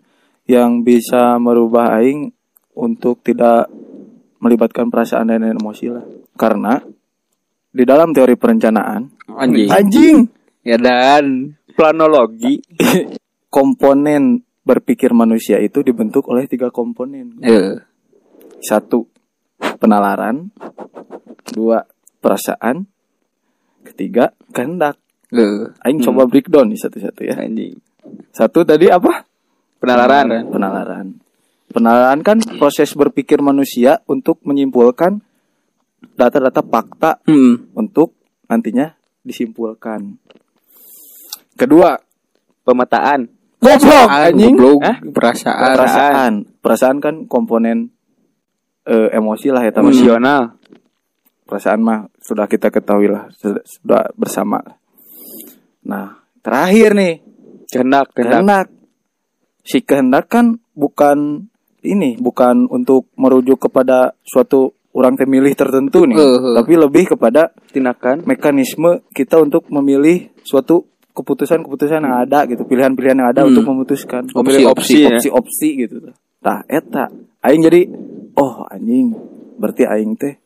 [0.50, 2.34] yang bisa merubah aing
[2.74, 3.70] untuk tidak
[4.42, 6.02] melibatkan perasaan dan emosi lah
[6.34, 6.82] karena
[7.70, 9.02] di dalam teori perencanaan
[9.38, 9.70] Anjing.
[9.70, 10.18] anjing
[10.66, 11.56] Ya dan.
[11.72, 12.60] Planologi.
[13.48, 17.40] komponen berpikir manusia itu dibentuk oleh tiga komponen.
[17.40, 17.80] Heeh.
[18.60, 19.08] Satu,
[19.80, 20.52] penalaran.
[21.48, 21.80] Dua,
[22.20, 22.84] perasaan.
[23.80, 25.00] Ketiga, kehendak.
[25.32, 25.72] Heeh.
[25.80, 27.40] Aing coba breakdown nih satu-satu ya.
[27.40, 27.80] Anjing.
[28.28, 29.24] Satu tadi apa?
[29.80, 30.52] Penalaran.
[30.52, 31.06] Penalaran.
[31.72, 35.24] Penalaran kan proses berpikir manusia untuk menyimpulkan
[36.12, 37.72] data-data fakta Hmm.
[37.72, 38.12] untuk
[38.52, 38.92] nantinya
[39.24, 40.20] disimpulkan.
[41.56, 41.96] Kedua,
[42.68, 43.37] Pemetaan.
[43.58, 44.54] Goblok anjing.
[44.54, 44.80] Goblok.
[45.10, 45.74] Perasaan.
[45.74, 47.90] perasaan perasaan kan komponen
[48.84, 50.42] eh, emosi lah ya teman Emosional.
[51.44, 54.60] perasaan mah sudah kita ketahui lah sudah, sudah bersama
[55.82, 57.14] nah terakhir nih
[57.66, 58.12] Kehendak.
[58.12, 58.32] Kehendak.
[58.32, 58.66] kehendak
[59.60, 66.56] si kehendak kan bukan ini bukan untuk merujuk kepada suatu orang pemilih tertentu nih Uh-huh.
[66.56, 68.24] tapi lebih kepada Tindakan.
[68.24, 70.88] mekanisme kita untuk memilih suatu
[71.18, 73.50] keputusan-keputusan yang ada gitu pilihan-pilihan yang ada Hmm.
[73.50, 75.08] untuk memutuskan Opsi-opsi opsi ya.
[75.12, 75.96] opsi-opsi gitu
[76.38, 77.80] tah eta aing jadi
[78.34, 79.10] oh anjing
[79.56, 80.38] berarti aing teh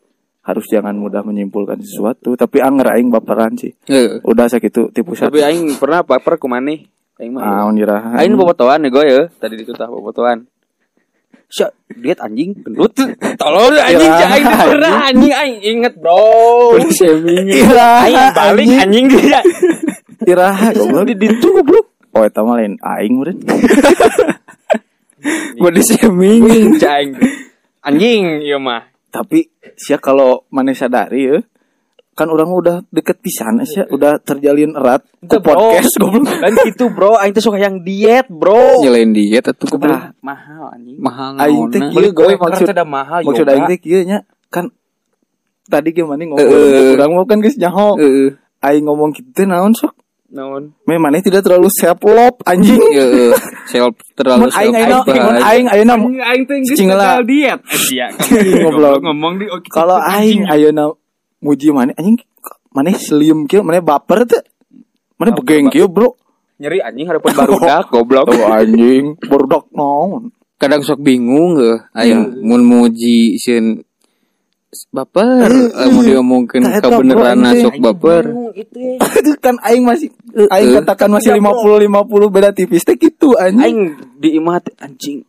[0.43, 4.19] harus jangan mudah menyimpulkan sesuatu tapi anger aing baperan sih Heeh.
[4.21, 6.75] udah sakit tipu Tapi satu aing pernah baper mana?
[7.15, 7.45] Aing mah.
[7.45, 9.23] naon diraha Aing bobotoan nih gue ya.
[9.31, 10.43] Tadi di tutah bobotoan.
[11.47, 12.97] Sya, lihat anjing gendut.
[13.79, 16.81] Anjing Ya, aing pernah anjing aing inget, Bro.
[16.81, 19.41] iraha Aing balik anjing dia.
[20.25, 21.87] Iraha goblok Di ditu goblok.
[22.13, 23.39] oh eta mah lain aing meureun
[25.55, 26.43] Body shaming.
[26.77, 27.15] Aing.
[27.81, 28.91] Anjing ieu mah.
[29.07, 31.39] tapi sia kalau maneh sadari ya
[32.13, 36.89] kan orang udah deket pisan sih udah terjalin erat ke Itu, podcast goblok Dan gitu,
[36.89, 37.17] Bro.
[37.17, 38.81] Aing tuh suka yang diet, Bro.
[38.81, 40.01] Nyelain diet atau Nah, goblok.
[40.21, 40.97] Mahal anjing.
[40.99, 44.69] Mahal aing teh kieu gue maksud maksud mahal maksud aing teh kieu nya kan
[45.65, 46.93] tadi gimana ngomong Eh.
[46.93, 48.37] urang mau kan geus nyaho Heeh.
[48.61, 49.93] aing ngomong kitu teh naon sok
[50.33, 50.73] Naon?
[50.88, 53.37] me maneh tidak terlalu self love anjing Heeh.
[53.68, 55.95] Self terlalu aing self ayeuna mun aing ayeuna
[56.33, 56.81] aing teh geus
[57.29, 57.61] diet.
[57.92, 58.07] Iya,
[58.64, 59.05] Goblok.
[59.05, 60.88] ngomong di oh, kalau aing ayeuna
[61.45, 62.16] muji maneh anjing
[62.73, 64.40] maneh slim kieu maneh baper teh
[65.21, 66.16] maneh begeng kieu bro
[66.57, 68.25] nyeri anjing hareupeun barudak goblok.
[68.33, 73.85] Tuh anjing barudak naon kadang sok bingung ge aing mun muji sieun
[74.89, 75.53] baper.
[75.93, 78.25] Mau diomongkeun Nah, eta, kabeneran bro, sok baper.
[78.57, 79.37] Itu ya.
[79.41, 80.09] kan aing masih
[80.49, 83.61] aing katakan masih 50 50 beda tipis teh gitu anjing.
[83.61, 83.81] Aing
[84.17, 85.21] di imah teh, anjing.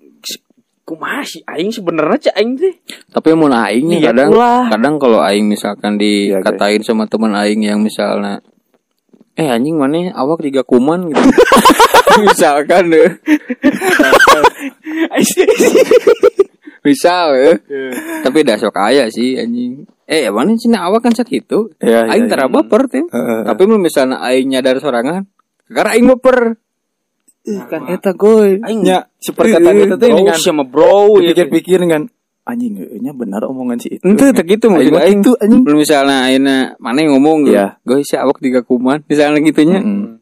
[0.83, 1.43] Kumaha sih?
[1.47, 2.75] Aing sebenarnya cek aing teh.
[3.11, 4.29] tapi mun aing nih Niat kadang
[4.67, 8.43] kadang kalau aing misalkan Iya, dikatain sama teman aing yang misalnya
[9.33, 11.19] eh anjing mana awak tiga kuman gitu.
[12.21, 13.09] Misalkan deh
[16.83, 17.53] misal ya
[18.21, 22.11] tapi dah sok aya sih anjing eh mana cina awak kan sakit itu Iya, iya,
[22.11, 22.31] aing iya.
[22.31, 23.39] tara baper Heeh.
[23.43, 25.23] tapi mun misalnya aing nyadar sorangan
[25.65, 26.59] karena aing baper
[27.67, 31.31] kan eta goy Aing- nya seperkataan eta teh Bro dengan sama bro ya.
[31.31, 32.07] pikir-pikir dengan
[32.43, 35.63] anjing nya benar omongan si itu Ente tak gitu maksud Aing gitu, anjing.
[35.63, 37.79] Belum misalnya aina mana yang ngomong Iya.
[37.81, 39.79] Gue sih awak tiga kuman Misalnya gitunya.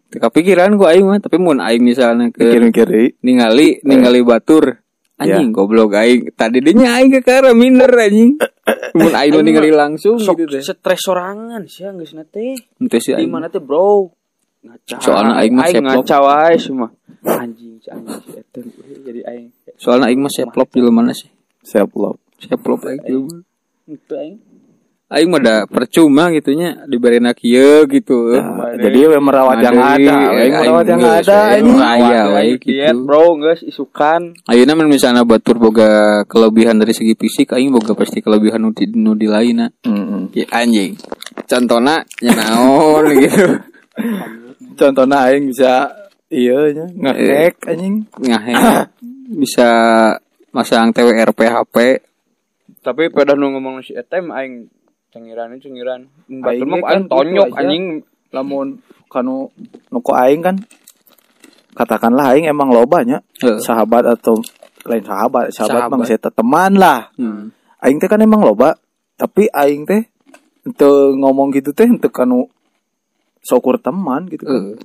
[0.09, 4.81] Teka pikiran gue aing mah Tapi mun aing misalnya ke mikir-mikir deui Ningali Ningali batur
[5.21, 6.33] Anjing goblok aing.
[6.33, 8.41] Tadi dia aing ke kara minder anjing.
[8.97, 10.65] Mun aing ningali langsung Sok gitu teh.
[10.65, 12.57] stres sorangan sih geus na teh.
[12.57, 13.29] Sih Di aing.
[13.29, 14.11] mana teh, Bro?
[14.61, 14.97] Ngaca.
[15.01, 15.85] Soalna aing mah seplok.
[16.05, 16.87] ngaca wae semua.
[17.25, 18.59] Anjing si anjing si eta
[19.05, 19.47] jadi aing.
[19.77, 21.29] Soalnya aing mah seplop di mana sih?
[21.61, 22.19] Self love.
[22.41, 23.37] Seplop aing jelema.
[23.89, 24.50] Itu aing.
[25.11, 28.31] Aing mah da percuma gitunya dibarena kieu gitu.
[28.31, 31.71] Nah, jadi we merawat yang ada, we aing merawat yang ada we ini.
[31.83, 32.95] Aya Aing diet, gitu.
[33.03, 34.31] Bro, geus isukan.
[34.47, 38.87] Ayeuna mun misalnya batur boga kelebihan dari segi fisik aing boga pasti kelebihan nu di
[38.87, 39.67] nu di lainna.
[39.83, 40.31] Mm-mm.
[40.31, 40.95] Ya anjing.
[41.43, 43.45] Contohna nya naon gitu.
[44.79, 45.91] Contohnya aing bisa
[46.31, 48.07] iya nya ngehek anjing.
[48.15, 48.53] Ngahe.
[49.43, 49.67] Bisa
[50.55, 51.75] masang TWRP HP.
[52.79, 54.71] Tapi pada nu ngomong si eta mah aing
[55.11, 55.99] cengiran cengiran.
[56.27, 57.83] Batur mah kan tonyok anjing.
[58.31, 58.79] Lamun
[59.11, 59.51] kanu
[59.91, 60.55] nuko aing kan
[61.75, 63.59] katakanlah aing emang loba nya Heeh.
[63.59, 64.39] sahabat atau
[64.87, 65.97] lain sahabat, sahabat, Sahabat.
[65.99, 67.11] mah saya teman lah.
[67.19, 67.51] Hmm.
[67.83, 68.79] Aing teh kan emang loba,
[69.13, 70.07] tapi aing teh
[70.63, 72.47] ente ngomong gitu teh ente kanu
[73.43, 74.57] syukur teman gitu kan.
[74.73, 74.79] Eh,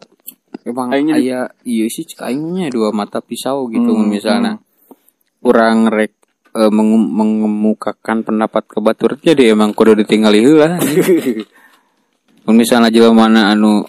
[0.67, 4.59] emang Aing aya iya sih aingnya dua mata pisau gitu Hmm, misalnya
[5.39, 6.17] kurang rek
[6.59, 10.77] eh, mengem- mengemukakan pendapat ke batur jadi emang kudu ditinggali heula
[12.45, 13.83] Mun misalnya jelema mana anu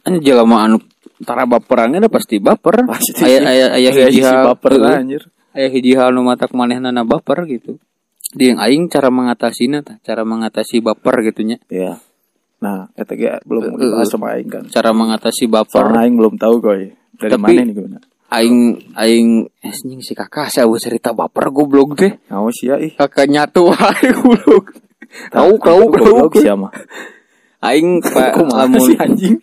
[0.00, 0.78] anu jelema anu
[1.20, 3.44] tara baperangnya udah pasti baper Pasti aya sih.
[3.44, 5.22] aya aya Aya hiji hal baper lah, anjir.
[5.50, 7.82] aya hiji hal nu matak manehna baper gitu
[8.30, 11.98] di yang aing cara mengatasinya tah cara mengatasi baper gitunya Iya.
[12.60, 14.12] Nah, eta belum Eh, dibahas eh.
[14.12, 14.64] sama aing kan.
[14.68, 16.92] cara mengatasi baper Soalnya aing belum tahu goy.
[17.16, 17.98] Dari Tapi- mana nih gimana?
[18.30, 18.56] Aing
[18.94, 19.28] aing
[19.60, 22.94] anjing si kakak saya cerita baper goblok teh Ngau sih ya ih.
[22.94, 24.70] kakak nyatu wae goblok
[25.28, 26.70] kau kau goblok sih mah.
[27.60, 29.36] aing pa Kumaha lamun anjing?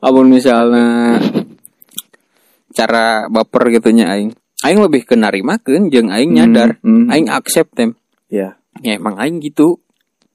[0.00, 1.20] lamun misalnya
[2.74, 4.34] cara baper gitunya aing
[4.64, 7.12] aing lebih ke narimakeun jeung aing nyadar Hmm, hmm.
[7.12, 7.94] aing accept tem
[8.26, 8.56] Iya.
[8.80, 9.78] ya emang aing gitu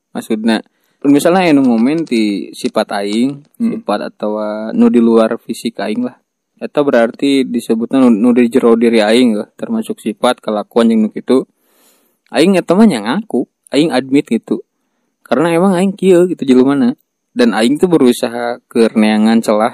[0.09, 0.63] maksudnya
[1.01, 4.39] misalnya anu momen di sifat aing sifat atau
[4.71, 6.15] nu di luar fisik aing lah
[6.59, 11.47] eta berarti disebutnya nu, nu di jero diri aing termasuk sifat kelakuan yang nu kitu.
[12.29, 14.61] Aing eta mah ngaku aing admit gitu.
[15.23, 16.93] Karena emang aing kieu gitu jelema
[17.33, 19.73] dan aing tuh berusaha ke neangan celah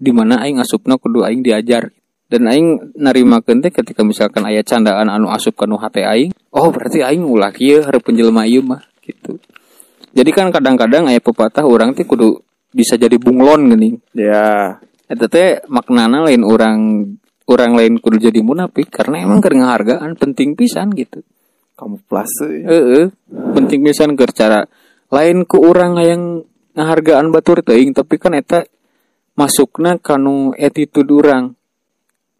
[0.00, 1.92] di mana aing asupna kudu aing diajar.
[2.32, 7.04] Dan aing narimakeun teh ketika misalkan aya candaan anu asup kanu hate aing oh berarti
[7.04, 9.36] aing ulah kieu hareup penjelema ieu mah gitu.
[10.16, 12.40] Jadi kan kadang-kadang aya pepatah orang teh kudu
[12.72, 14.00] bisa jadi bunglon geuning.
[14.16, 14.80] Ya.
[15.10, 16.78] Eta teh maknana lain orang
[17.50, 21.24] orang lain kudu jadi munafik karena emang keur ngahargaan penting pisan gitu.
[21.74, 22.62] Kamu plus euy.
[22.62, 23.04] Heeh,
[23.56, 24.68] penting pisan keur cara
[25.12, 28.64] lain ku urang yang ngahargaan batur teuing tapi kan eta
[29.34, 31.56] masukna kanu attitude urang.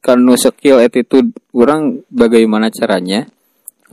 [0.03, 3.31] Kanu skill attitude urang bagaimana caranya?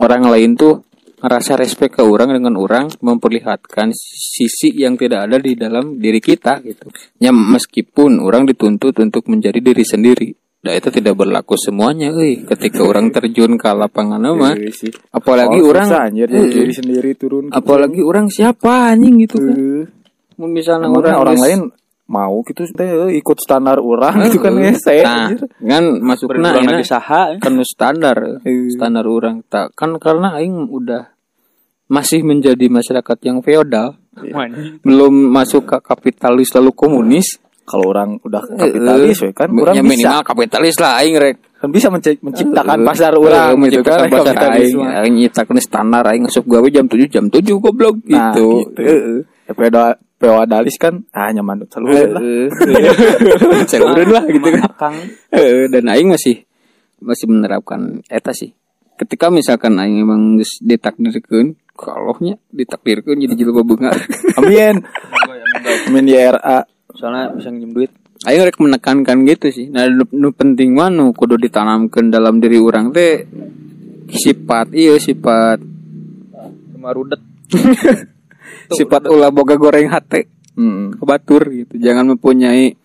[0.02, 0.89] Orang lain tuh
[1.20, 6.64] ngerasa respect ke orang dengan orang memperlihatkan sisi yang tidak ada di dalam diri kita
[6.64, 6.88] gitu.
[7.20, 10.30] Ya meskipun orang dituntut untuk menjadi diri sendiri.
[10.60, 12.44] Nah itu tidak berlaku semuanya, euy.
[12.44, 14.92] Ketika orang terjun ke lapangan nama, Iya sih.
[15.08, 16.52] apalagi Oh, orang susah, anjir Heeh.
[16.52, 17.48] diri sendiri turun.
[17.48, 19.56] apalagi orang siapa anjing gitu kan.
[20.40, 21.60] Misalnya orang, orang lain
[22.10, 24.74] mau gitu teh euy, ikut standar orang gitu kan Heeh.
[24.74, 25.46] hese Nah, anjir.
[25.62, 27.22] kan masukna Berkurang enak lagi saha.
[27.38, 28.70] kan standar Iya.
[28.72, 31.14] standar orang tak kan karena aing udah
[31.88, 34.82] masih menjadi masyarakat yang feodal Anjing.
[34.82, 39.84] belum masuk ke kapitalis lalu komunis Kalau orang udah kapitalis we kan Eh, orang ya
[39.84, 43.84] bisa minimal kapitalis lah aing rek kan bisa menci- menciptakan Eh, pasar eh, orang gitu
[43.84, 48.00] menciptakan kan pasar aing aing nyiptakeun standar aing asup gawe jam 7 jam 7 goblok
[48.08, 49.28] Nah, gitu gitu.
[49.46, 49.54] Ya,
[50.20, 52.22] feodalis kan ah nyaman selalu lah.
[52.24, 52.48] Heeh.
[53.66, 54.96] Celurin lah gitu kan Akang.
[55.32, 56.44] Heeh, dan aing masih
[57.00, 58.52] masih menerapkan eta sih.
[58.96, 63.96] Ketika misalkan aing emang geus ditakdirkeun, kalaunya ditakdirkeun jadi jelema beungar.
[64.36, 64.84] Amin.
[65.88, 66.68] Amin ya RA.
[66.92, 67.92] Soalnya bisa nginjem duit.
[68.28, 69.68] Aing rek menekankan gitu sih.
[69.72, 73.24] Nah, nu, nu penting mah nu kudu ditanamkeun dalam diri orang teh
[74.10, 75.62] sifat iya sifat
[76.76, 77.22] Cuma rudet.
[78.78, 80.92] sifat ulah boga goreng hate Hmm.
[80.92, 81.80] kebatur gitu.
[81.80, 82.76] Jangan mempunyai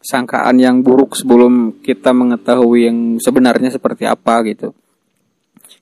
[0.00, 4.72] sangkaan yang buruk sebelum kita mengetahui yang sebenarnya seperti apa gitu.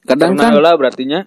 [0.02, 1.20] Kadang Karena kan lah berartinya.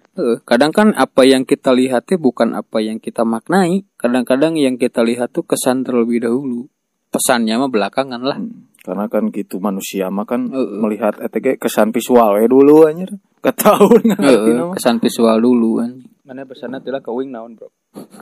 [0.43, 3.87] Kadang kan apa yang kita lihat bukan apa yang kita maknai.
[3.95, 6.67] Kadang-kadang yang kita lihat tuh kesan terlebih dahulu.
[7.11, 8.39] Pesannya mah belakangan lah.
[8.81, 10.79] Karena kan gitu manusia mah kan Heeh.
[10.79, 13.11] melihat ETG kesan visual we dulu anjir.
[13.43, 14.75] Ketahuan kan artinya mah.
[14.79, 15.91] kesan visual dulu kan.
[16.23, 17.67] Mana pesannya lah ke wing naon bro.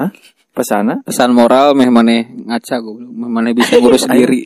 [0.02, 0.10] Hah?
[0.50, 1.06] Pesana?
[1.06, 3.14] Pesan moral meh maneh ngaca goblok.
[3.14, 4.42] Meh maneh bisa ngurus sendiri.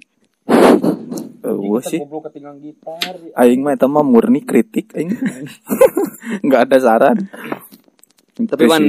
[0.51, 2.03] Eh, Eueuh sih.
[2.03, 3.15] Goblok ketinggalan gitar.
[3.39, 5.15] Aing mah eta mah murni kritik aing.
[6.43, 7.17] Enggak ada saran.
[8.35, 8.83] Tapi Itu kan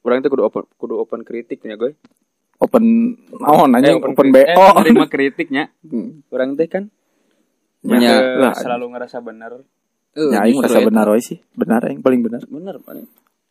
[0.00, 1.92] orang itu kudu open kudu open kritiknya gue.
[2.56, 2.84] Open
[3.34, 4.46] naon Eh, anjing open, kri- BO.
[4.46, 5.64] Eh, menerima kritiknya.
[5.80, 6.22] Hmm.
[6.28, 6.88] Orang teh kan
[7.84, 8.54] Ya, ya, lah.
[8.56, 9.60] selalu ngerasa benar.
[10.14, 10.88] Eh, Ya aing justru merasa eta.
[10.88, 11.38] benar we sih.
[11.52, 12.40] Benar aing paling benar.
[12.46, 12.92] Bener Pak.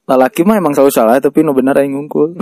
[0.03, 2.33] Lalaki mah emang selalu salah tapi nu benar aing ngungkul.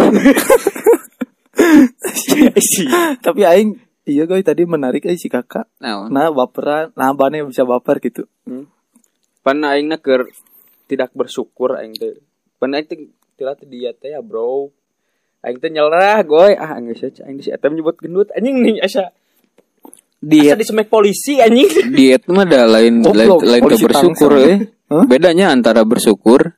[3.21, 5.67] tapi aing iya guys tadi menarik aja si kakak.
[5.77, 6.09] Naon?
[6.09, 8.25] Nah baperan, nah bane bisa baper gitu.
[9.41, 10.29] Pan aing keur
[10.85, 12.17] tidak bersyukur aing teh.
[12.55, 12.97] Pan aing teh
[13.65, 14.69] dia teh ya, Bro.
[15.41, 16.53] Aing teh nyerah, goy.
[16.53, 19.09] Ah, geus aja aing di si eta nyebut gendut anjing nih asa.
[19.09, 19.19] Asa
[20.21, 21.67] diet disemek polisi anjing.
[21.97, 24.57] diet mah ada lain lain Goblok, lain teu polisi bersyukur eh.
[24.93, 25.05] Hah?
[25.09, 26.53] Bedanya antara bersyukur,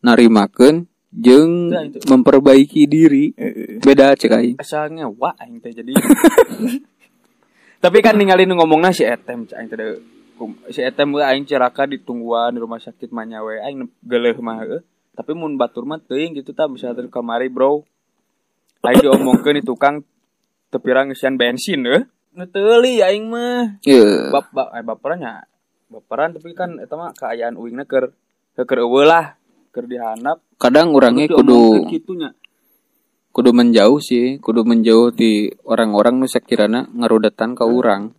[0.00, 3.36] narimakeun jeung Nah, memperbaiki diri.
[3.84, 4.56] Beda cek aing.
[4.56, 5.92] Asa ngewa aing teh jadi.
[7.84, 10.00] Tapi kan ninggalin ngomongna si Etem aing teh
[10.72, 14.64] si Etem aing ceraka ditungguan di rumah sakit mah nya we aing geuleuh mah.
[15.12, 17.84] Tapi mun batur mah teuing gitu tah bisa kamari bro.
[18.82, 20.02] Aing diomongkeun di tukang
[20.68, 21.86] tepirang ngisian bensin.
[21.86, 23.78] Nu teuli aing mah.
[23.86, 24.34] Iya.
[24.34, 25.46] Bap bap eh, baperannya
[25.92, 28.16] baperan tapi kan eta mah keayaan uingna keur
[28.56, 29.36] keur eueuh lah
[29.76, 32.30] keur dihanap Kadang orangnya Kudu kudu diomongkeun kitunya.
[33.32, 38.12] kudu menjauh sih, kudu menjauh di orang-orang nu sakirana ngarudetan ka urang.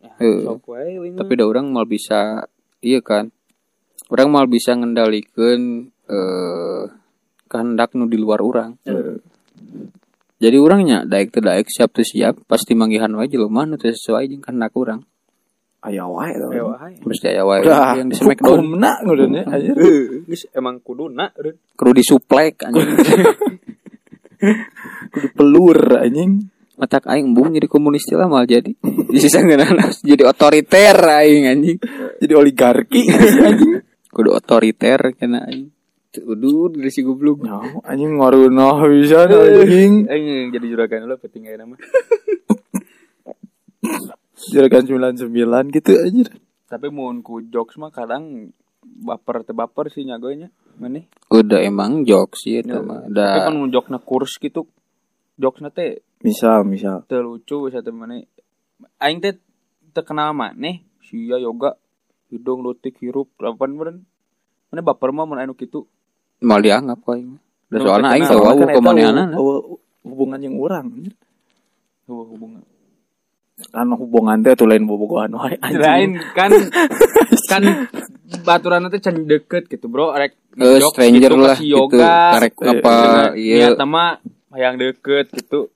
[0.00, 0.44] Ya, Heeh.
[0.48, 2.44] sok wae uing Tapi da orang mal bisa
[2.84, 3.32] iya kan.
[4.12, 6.82] Orang mal bisa ngendalikeun eh
[7.48, 8.76] kehendak nu di luar orang.
[10.42, 14.26] Jadi orangnya daek teu daek siap teu siap pasti manggihan wae jelema nu teu sesuai
[14.26, 15.06] jeung kehendak urang.
[15.86, 16.98] Aya wae wae.
[16.98, 19.70] Mesti aya wae yang di smackdown hukumna ngudunnya aja.
[20.26, 21.62] Geus emang kuduna eureun.
[21.78, 22.90] kudu disuplek anjing.
[25.14, 26.50] Kudu pelur anjing.
[26.74, 28.74] Matak aing embung jadi komunis lah mal jadi.
[29.14, 31.78] Sisa jadi otoriter aing anjing.
[32.18, 33.06] Jadi oligarki
[33.46, 33.78] anjing.
[34.10, 35.70] Kudu otoriter kena aing.
[36.12, 37.40] Kudu dari si goblok.
[37.48, 37.56] Ya,
[37.88, 40.04] anjing ngarunoh bisa anjing.
[40.12, 41.80] Aing jadi juragan dulu penting aja nama.
[44.52, 46.28] Juragan 99 gitu anjir.
[46.68, 48.52] Tapi mun ku jokes mah kadang
[48.84, 50.52] baper teu baper sih nyagonya.
[50.76, 51.08] Maneh.
[51.32, 53.08] Udah emang jokes sih itu mah.
[53.08, 54.68] Tapi kan mun jokna kurs gitu
[55.40, 57.08] jokesna teh Misal, misal.
[57.08, 58.28] teu lucu bisa maneh.
[59.00, 59.40] Aing teh
[59.96, 61.80] teu kenal maneh sia yoga
[62.28, 63.96] hidung lutik hirup lapan beren.
[64.68, 65.88] Mana baper mah mun anu kitu.
[66.42, 67.16] Mal dianggap kok.
[67.66, 68.36] Da soalna aing eta
[68.68, 69.36] kemanehanana.
[69.36, 70.90] hu- hubungan yang urang.
[70.90, 71.14] anjir.
[72.04, 72.62] Hubung hubungan.
[73.62, 76.50] Kan hubungan teh tuh lain bobogohan wae Lain kan
[77.50, 77.62] kan
[78.42, 81.78] baturan teh can deket gitu bro rek Eh, ngejok stranger gitu, lah si gitu.
[81.78, 82.94] yoga Karek apa
[83.32, 83.70] iya.
[83.70, 84.18] niat mah
[84.52, 85.70] yang deket gitu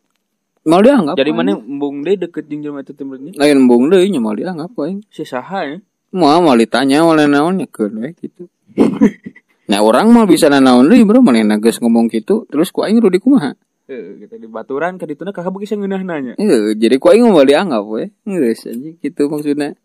[0.67, 1.15] Mal dianggap.
[1.15, 4.69] jadi mana embung deh deket jeung jelema itu timurnya lain embung deui nya mal dianggap
[4.75, 5.01] aing.
[5.09, 5.79] si saha ya
[6.11, 7.69] Mau mal ditanya oleh naon ya
[8.13, 8.51] gitu.
[9.67, 13.19] Nah orang mah bisa nanaon deui bro manehna geus ngomong gitu terus ku aing rudi
[13.19, 13.55] kumaha.
[13.87, 17.43] eh kita di baturan ka dituna kakak bisa ngeunah nanya Iya, jadi ku aing mah
[17.43, 18.11] dianggap we.
[18.23, 19.79] Geus anjing gitu maksudnya.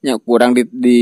[0.00, 0.98] Nya kurang di, di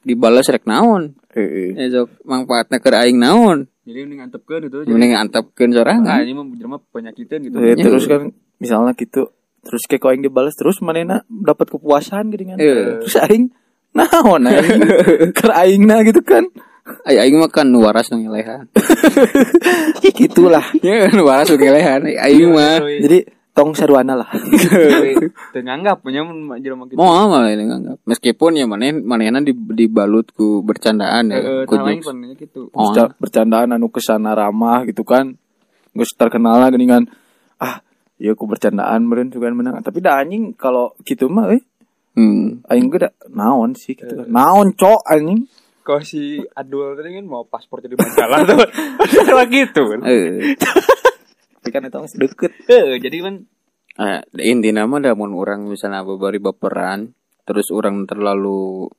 [0.00, 1.12] dibalas rek naon.
[1.30, 1.76] Heeh.
[1.78, 3.68] Esok manfaatna keur aing naon.
[3.82, 6.18] jadi mending antepkeun itu Mending antepkeun sorangan.
[6.18, 9.30] ini mah jelema penyakitan gitu Eh, terus kan misalnya gitu
[9.62, 12.98] terus kayak kau yang dibalas terus manena dapat kepuasan gitu kan Iya.
[12.98, 13.54] terus aing
[13.92, 14.80] naon aing
[15.36, 16.50] ker aingna gitu kan
[17.02, 18.70] Ay aing mah kan nu waras nu ngelehan.
[20.18, 20.62] gitulah.
[20.80, 22.06] Ya nu waras nu ngelehan.
[22.06, 22.78] Aing mah.
[22.82, 24.28] Jadi tong saruana lah.
[25.52, 27.98] Teu nganggap punya mun jelema gitu mau malah ini nganggap.
[28.06, 31.66] Meskipun ya maneh manehna di, dibalut ku bercandaan ya.
[31.66, 31.74] ku
[32.36, 35.34] gitu Oh, Berca- bercandaan anu ke sana ramah gitu kan.
[35.96, 37.08] Gus terkenal lah geningan.
[37.58, 37.80] Ah
[38.20, 39.82] ya aku bercandaan meren juga menang.
[39.82, 41.62] Tapi dah anjing kalau gitu mah eh.
[42.16, 42.64] Hmm.
[42.72, 45.44] aing gue dah naon sih gitu kan naon cok anjing
[45.86, 48.58] Kau si Adul tadi kan mau paspor jadi majalah tuh.
[48.98, 50.00] Masalah gitu kan.
[50.02, 53.34] Tapi kan itu masih deket Eh, jadi kan
[53.96, 57.14] eh, intinya mah da mun urang misalnya babari baperan
[57.46, 58.90] terus orang terlalu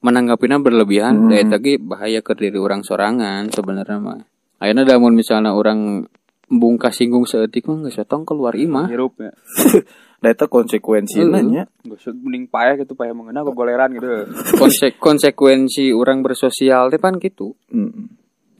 [0.00, 1.48] menanggapinya berlebihan Hmm.
[1.48, 4.20] lagi bahaya ke diri orang sorangan sebenarnya mah
[4.56, 6.04] akhirnya da mun misalnya orang
[6.46, 9.32] bungkas singgung seetik mah geus tong keluar imah hirup ya.
[10.20, 14.28] Nah itu konsekuensinya nya Gak usah mending payah gitu payah mengenal ke goleran gitu.
[14.54, 18.06] Konse konsekuensi orang bersosial teh pan gitu Mm.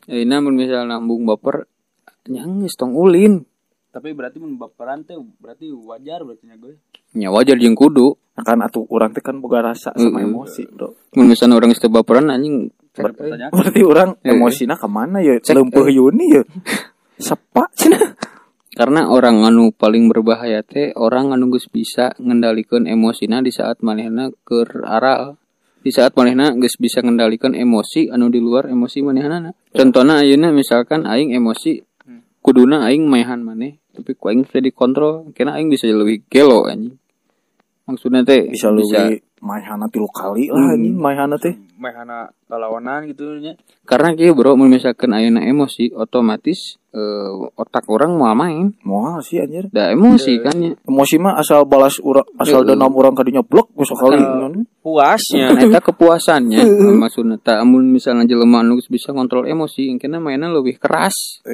[0.09, 1.69] ini namun misalnya nambung baper
[2.27, 3.45] nyangis tong ulin
[3.89, 6.79] Tapi berarti mun baperan teh berarti wajar berarti nya gue.
[7.13, 10.33] nya wajar jeung kudu Nah, kan atuh orang teh kan boga rasa sama Mm-mm.
[10.33, 12.73] emosi bro mun misalnya orang istri baperan anjing eh.
[12.97, 13.51] pertanyaan.
[13.51, 16.43] berarti orang Eh, emosinya ke mana ya Cek, lempeuh yuni ya
[17.21, 18.01] sepak cina
[18.81, 24.33] karena orang anu paling berbahaya teh orang anu geus bisa ngendalikan emosina di saat manehna
[24.49, 25.37] keur aral.
[25.85, 31.05] Di saat manehna geus bisa ngendalikan emosi anu di luar emosi manehna contohna ayeuna misalkan
[31.05, 31.85] aing emosi
[32.41, 36.97] kuduna aing maehan maneh tapi ku aing bisa dikontrol kena aing bisa lebih gelo anjing.
[37.85, 41.57] Maksudnya teh bisa lebih maihana tilu kali lah anjing maihana teh.
[41.81, 43.57] Mehana lawanan gitu nya.
[43.89, 48.77] karena kieu bro mun misalkan ayeuna emosi otomatis eh, otak orang mau main.
[48.85, 49.71] Moal sih anjir.
[49.73, 50.77] Da emosi kan ya.
[50.85, 52.75] Emosi mah asal balas urang asal Heeh.
[52.75, 54.21] dendam urang kadinya blok bisa kali
[54.81, 55.53] Puasnya.
[55.53, 56.61] Nah, eta kepuasannya.
[56.97, 61.45] Maksudnya tak amun misalnya jelema geus bisa kontrol emosi engkena mainnya lebih keras.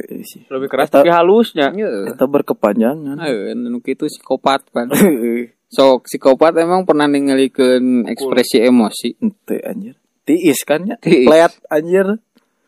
[0.51, 1.71] Lebih keras Eta- tapi halusnya.
[1.75, 3.19] Kita berkepanjangan.
[3.19, 4.91] Anu kitu psikopat kan.
[5.77, 9.21] Sok psikopat emang pernah ningalikeun ekspresi emosi.
[9.21, 11.25] ente anjir tiis kan ya Tiis.
[11.25, 12.19] plet anjir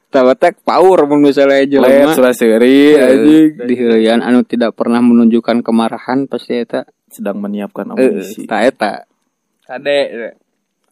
[0.09, 3.77] Tawatek power mun misalnya jelema sudah seri anjing di
[4.09, 9.05] anu tidak pernah menunjukkan kemarahan pasti eta sedang menyiapkan eh amunisi ta eta.
[9.69, 10.33] Kade.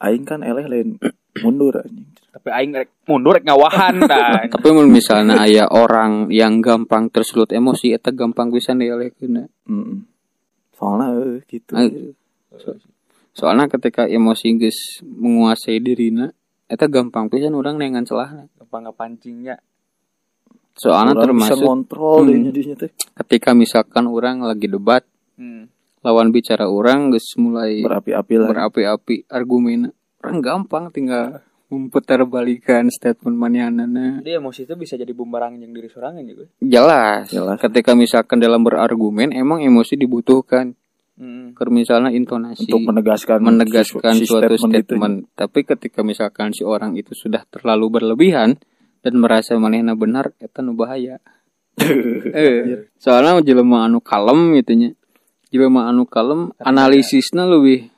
[0.04, 1.00] aing kan eleh lain
[1.40, 4.04] mundur anjing Tapi aing rek mundur rek ngawahan.
[4.52, 9.48] Tapi mun misalnya aya orang yang gampang tersulut emosi eta gampang pisan dialehkeun.
[9.64, 10.15] Mm-mm.
[10.76, 12.12] Soalnya eh, gitu Eh,
[12.54, 12.76] so-
[13.32, 16.30] soalnya ketika emosi geus menguasai dirina
[16.66, 19.56] eta gampang pisan orang nengan celahna Gampang ngapancingnya.
[20.74, 22.26] soalnya Orang bisa termasuk Hmm.
[22.26, 25.00] deh jadinya teh ketika misalkan orang lagi debat
[25.34, 25.72] Hmm.
[26.00, 29.88] lawan bicara orang geus mulai berapi-api lah berapi-api argumen
[30.20, 31.40] orang gampang tinggal
[31.78, 36.48] memutar balikan statement manianana Jadi emosi itu bisa jadi bumerang yang diri sorangan juga.
[36.58, 37.28] jelas.
[37.28, 37.60] Jelas.
[37.60, 40.72] ketika misalkan dalam berargumen emang emosi dibutuhkan
[41.16, 41.56] Hmm.
[41.72, 44.84] Misalnya intonasi untuk menegaskan menegaskan si- si suatu statement itu.
[44.84, 45.16] statement.
[45.32, 48.60] Tapi ketika misalkan si orang itu sudah terlalu berlebihan
[49.00, 51.16] dan merasa manehna benar, eta nu bahaya.
[52.36, 54.90] eh, soalnya jelema anu kalem gitu nya.
[55.48, 57.88] Jelema anu kalem analisisnya lebih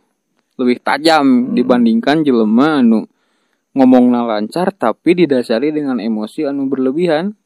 [0.54, 3.10] lebih tajam dibandingkan jelema anu
[3.78, 7.38] ngomongna lancar tapi didasari dengan emosi anu berlebihan.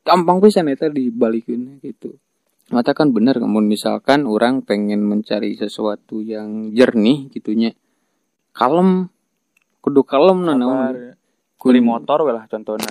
[0.00, 2.16] Gampang pisan eta dibalikeun gitu.
[2.72, 7.76] Mata kan bener namun misalkan orang pengen mencari sesuatu yang jernih gitunya
[8.56, 9.12] kalem
[9.84, 10.72] kudu kalem nah naon.
[10.72, 10.96] Sabar.
[11.60, 12.88] Beli motor lah contohnya.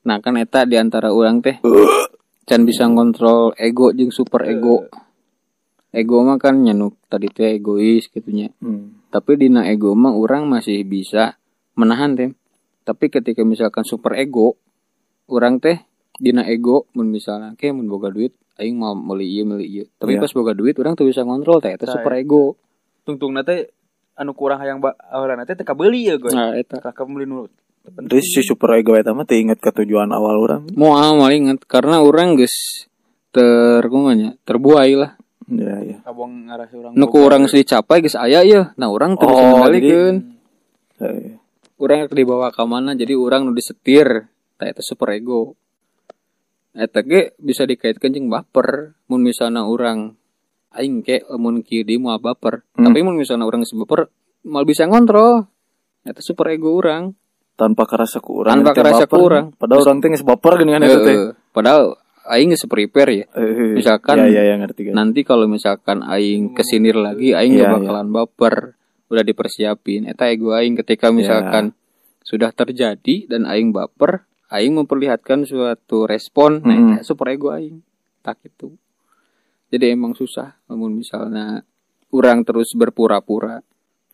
[0.00, 1.60] nah kan eta di antara orang teh
[2.48, 4.88] can bisa ngontrol ego jeung super ego
[5.92, 9.04] ego mah kan nyanuk tadi teh egois gitunya Hmm.
[9.12, 11.36] tapi dina ego mah orang masih bisa
[11.80, 12.30] menahan teh.
[12.82, 14.60] Tapi ketika misalkan super ego
[15.26, 15.80] orang teh
[16.14, 19.84] dina ego mun misalnya kayak mun boga duit aing mau meuli ieu meuli ieu.
[19.96, 20.20] Tapi Iya.
[20.20, 21.72] pas boga duit orang tuh bisa ngontrol teh.
[21.72, 22.60] Itu super ego.
[23.02, 23.72] Tungtung nate
[24.12, 26.28] anu kurang hayang awalna teh teka beli ya gue.
[26.28, 26.76] nah eta.
[26.78, 27.48] Kakak beli nu.
[27.80, 30.68] Terus si super ego eta mah teh inget ke tujuan awal orang.
[30.76, 32.84] mau amal inget karena orang geus
[33.30, 35.16] ter kumanya terbuai lah.
[35.48, 35.98] Ya ya.
[36.04, 36.92] kabong ngarasi orang.
[36.94, 40.16] nu ku urang geus dicapai geus aya ya nah orang terus Oh, mengendalikeun
[41.00, 41.39] Eh,
[41.80, 44.28] orang yang dibawa ke mana jadi orang nu disetir.
[44.60, 45.56] Tah eta super ego.
[46.76, 48.94] Eta ge bisa dikaitkan jeung baper.
[49.08, 50.14] Mun misalnya orang
[50.76, 52.62] aing ke mun kieu di moal baper.
[52.76, 52.86] Hmm.
[52.86, 54.12] tapi mun misalnya orang geus baper
[54.46, 55.48] mal bisa ngontrol.
[56.04, 57.16] Eta super ego orang.
[57.60, 59.16] Tanpa kerasa ku urang Tanpa kerasa baper.
[59.16, 59.46] ku urang.
[59.52, 61.16] Padahal orang teh geus baper geuning kan eta teh.
[61.16, 61.84] Eh, padahal
[62.30, 63.26] aing geus prepare ya.
[63.76, 64.92] Misalkan- ya ya, ya ngerti kan.
[64.96, 68.79] nanti kalau misalkan aing kesinir lagi aing gak bakalan baper
[69.10, 70.06] udah dipersiapin.
[70.06, 71.74] Eta ego aing ketika misalkan
[72.22, 76.94] sudah terjadi dan aing baper aing memperlihatkan suatu respon nah Mm-mm.
[76.96, 77.82] eta super ego aing.
[78.22, 78.72] Tak itu.
[79.74, 81.66] Jadi emang susah namun misalnya
[82.14, 83.62] orang terus berpura-pura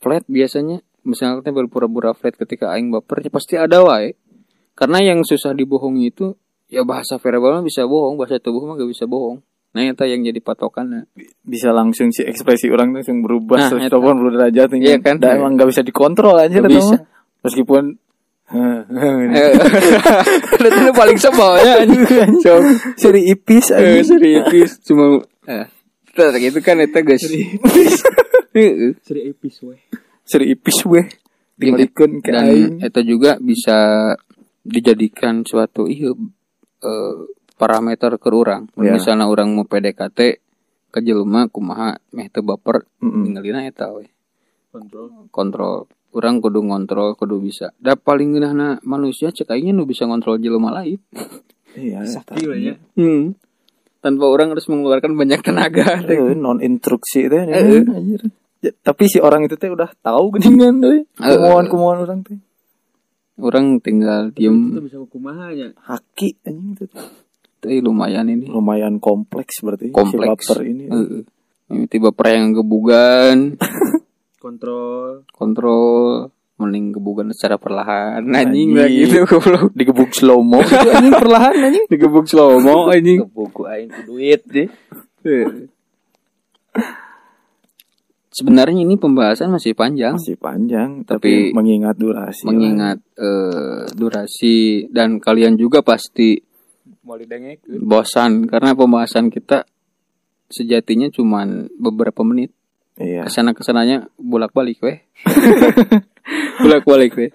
[0.01, 4.17] flat biasanya misalnya berpura-pura flat ketika aing baper ya pasti ada wae.
[4.77, 6.37] Karena yang susah dibohongi itu
[6.69, 9.41] ya bahasa verbal mah bisa bohong bahasa tubuh mah gak bisa bohong
[9.77, 11.05] nah itu yang jadi patokan
[11.45, 14.33] Bisa langsung si ekspresi orang tuh langsung berubah Nah, 180 eta.
[14.33, 14.85] derajat ini.
[14.89, 15.21] Iya kan?
[15.21, 16.97] Da, emang gak bisa dikontrol aja eta bisa.
[17.45, 18.01] Meskipun
[20.63, 21.83] itu lu paling sebelnya
[22.39, 22.63] so
[22.95, 24.15] seri ipis eh, aja.
[24.15, 25.19] serius cuma
[25.51, 25.67] eh
[26.15, 27.27] Terus gitu kan itu guys
[28.57, 28.97] Heeh.
[29.05, 29.77] Seri epis we.
[30.25, 31.05] Seri ipis weh.
[31.61, 32.81] Dibalikin ke dan aing.
[32.81, 33.77] itu juga bisa
[34.65, 36.09] dijadikan suatu iya
[36.81, 37.17] eh,
[37.57, 38.93] parameter ke orang Ya.
[38.93, 40.21] misalnya orang mau PDKT
[40.89, 43.27] ke jelema kumaha meh teu baper Mm-mm.
[43.27, 44.09] tinggalina eta we
[44.69, 45.29] Kontrol.
[45.29, 45.77] kontrol
[46.13, 50.71] orang kudu ngontrol kudu bisa da paling geunahna manusia cek aingnya nu bisa ngontrol jelema
[50.71, 51.01] lain
[51.75, 52.75] Iya, Sakti we nya.
[52.95, 53.37] hmm.
[53.99, 56.01] tanpa orang harus mengeluarkan banyak tenaga
[56.35, 57.85] non instruksi teh Eh, eh.
[57.87, 58.21] anjir.
[58.59, 61.05] Ya, tapi si orang itu teh udah tahu geningan teh.
[61.15, 62.41] Kemauan kemauan orang teh.
[63.37, 65.77] orang tinggal Itu diem bisa kumaha nya.
[65.79, 66.89] Haki anjing itu.
[67.67, 68.47] Eh, lumayan ini.
[68.47, 70.47] Lumayan kompleks berarti kompleks.
[70.47, 70.85] si baper ini.
[70.89, 71.23] Heeh.
[71.67, 73.59] Ini tiba yang gebugan.
[74.47, 75.27] Kontrol.
[75.35, 76.31] kontrol.
[76.57, 78.23] Mending gebugan secara perlahan.
[78.31, 78.79] Anjing.
[78.79, 79.75] Lah gitu goblok.
[79.75, 80.63] Digebuk slow mo
[80.95, 81.85] anjing perlahan anjing.
[81.91, 84.71] Digebuk slow mo anjing Buku aing ku duit deh.
[88.31, 90.15] sebenarnya ini pembahasan masih panjang.
[90.15, 94.87] Masih panjang Tapi- tapi, mengingat durasi mengingat eh, durasi.
[94.95, 96.39] Dan kalian juga pasti.
[97.87, 99.65] Bosan karena pembahasan kita
[100.51, 102.51] sejatinya cuman beberapa menit.
[102.97, 103.29] Iya.
[103.29, 104.99] Ke sana ke sananya bolak balik weh.
[106.63, 107.31] Bolak balik weh.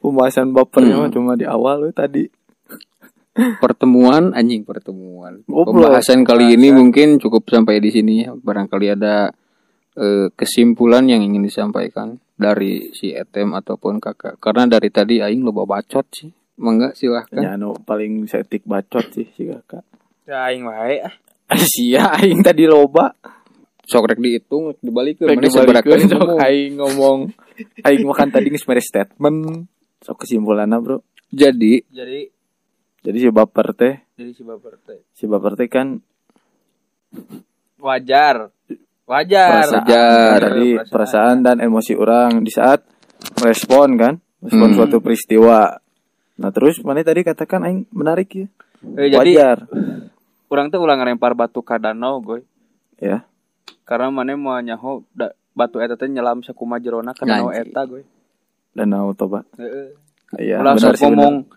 [0.00, 1.12] Pembahasan bapernya Hmm.
[1.12, 2.24] cuma di awal we tadi.
[3.34, 5.42] Pertemuan anjing pertemuan.
[5.44, 8.30] Pembahasan kali ini mungkin cukup sampai di sini ya.
[8.32, 9.34] Barangkali ada
[9.98, 14.38] eh, kesimpulan yang ingin disampaikan dari si Etem ataupun kakak.
[14.38, 19.26] Karena dari tadi Aing loba bacot sih mangga silahkan ya anu paling setik bacot sih
[19.30, 19.82] si kakak
[20.24, 21.14] Ya aing wae ah.
[21.54, 23.12] sia aing tadi loba
[23.84, 25.44] sok rek dihitung dibalik ke mana
[25.82, 26.38] kali sok ngomong.
[26.40, 27.18] aing ngomong
[27.82, 29.68] aing makan tadi geus mere statement
[30.00, 32.20] sok kesimpulanna bro jadi Jadi
[33.02, 36.00] jadi si baper teh jadi si baper teh si baper teh kan
[37.76, 38.48] wajar.
[39.04, 39.68] Wajar.
[39.68, 40.38] perasaan Wajar.
[40.40, 42.80] tadi perasaan dan emosi orang di saat
[43.36, 44.76] merespon kan respon Hmm.
[44.76, 45.76] suatu peristiwa
[46.34, 48.46] nah terus mana tadi katakan aing menarik ya
[48.84, 49.58] Eh, jadi wajar
[50.46, 52.44] orang tuh ulang ngelempar batu ke danau, goy.
[52.96, 53.24] ya
[53.82, 58.04] Karena mana mau nyaho da, batu eta teh nyelam sakuma jerona ke danau eta, goy.
[58.70, 59.96] danau toba Heeh.
[60.36, 61.48] iya Ulah sok ngomong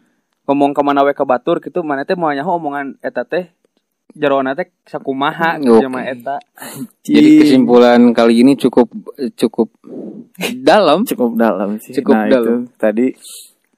[0.48, 3.52] ngomong ke mana we ke batur gitu, mana teh mau nyaho omongan eta teh
[4.14, 6.40] jerona teh sakumaha gitu sama eta.
[7.04, 8.88] jadi kesimpulan kali ini cukup
[9.36, 9.68] cukup
[10.58, 12.72] dalam cukup dalam sih Cukup nah dalam.
[12.72, 13.08] itu tadi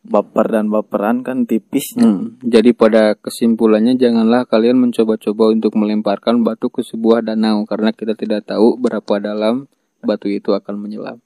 [0.10, 6.74] baper dan baperan kan tipisnya Hmm, Jadi pada kesimpulannya janganlah kalian mencoba-coba untuk melemparkan batu
[6.74, 9.70] ke sebuah danau karena kita tidak tahu berapa dalam
[10.01, 11.22] batu itu akan menyelam.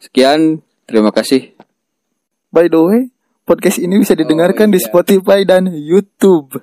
[0.00, 1.52] Sekian, terima kasih.
[2.48, 3.02] by the way
[3.44, 4.86] podcast ini bisa didengarkan Oh, di iya.
[4.88, 6.54] Spotify dan YouTube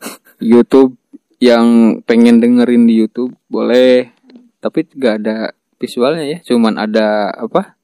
[0.44, 0.94] YouTube
[1.38, 4.10] yang pengen dengerin di YouTube boleh,
[4.58, 7.77] tapi gak ada visualnya ya, cuman ada apa?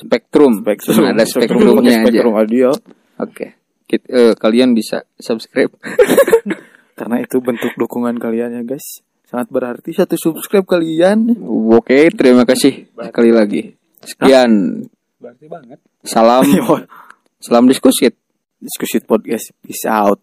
[0.00, 2.08] Spektrum, Cuman ada spektrumnya aja.
[2.08, 2.68] spektrum audio
[3.20, 3.46] Oke,
[3.84, 5.68] Kit- eh, kalian bisa subscribe.
[6.98, 11.32] karena itu bentuk dukungan kalian ya guys sangat berarti satu subscribe kalian
[11.70, 13.72] Oke, terima kasih sekali lagi.
[14.00, 14.84] Sekian.
[15.20, 15.78] Berarti banget.
[16.00, 16.44] Salam,
[17.44, 18.08] salam diskusi.
[18.56, 20.20] diskusi podcast peace out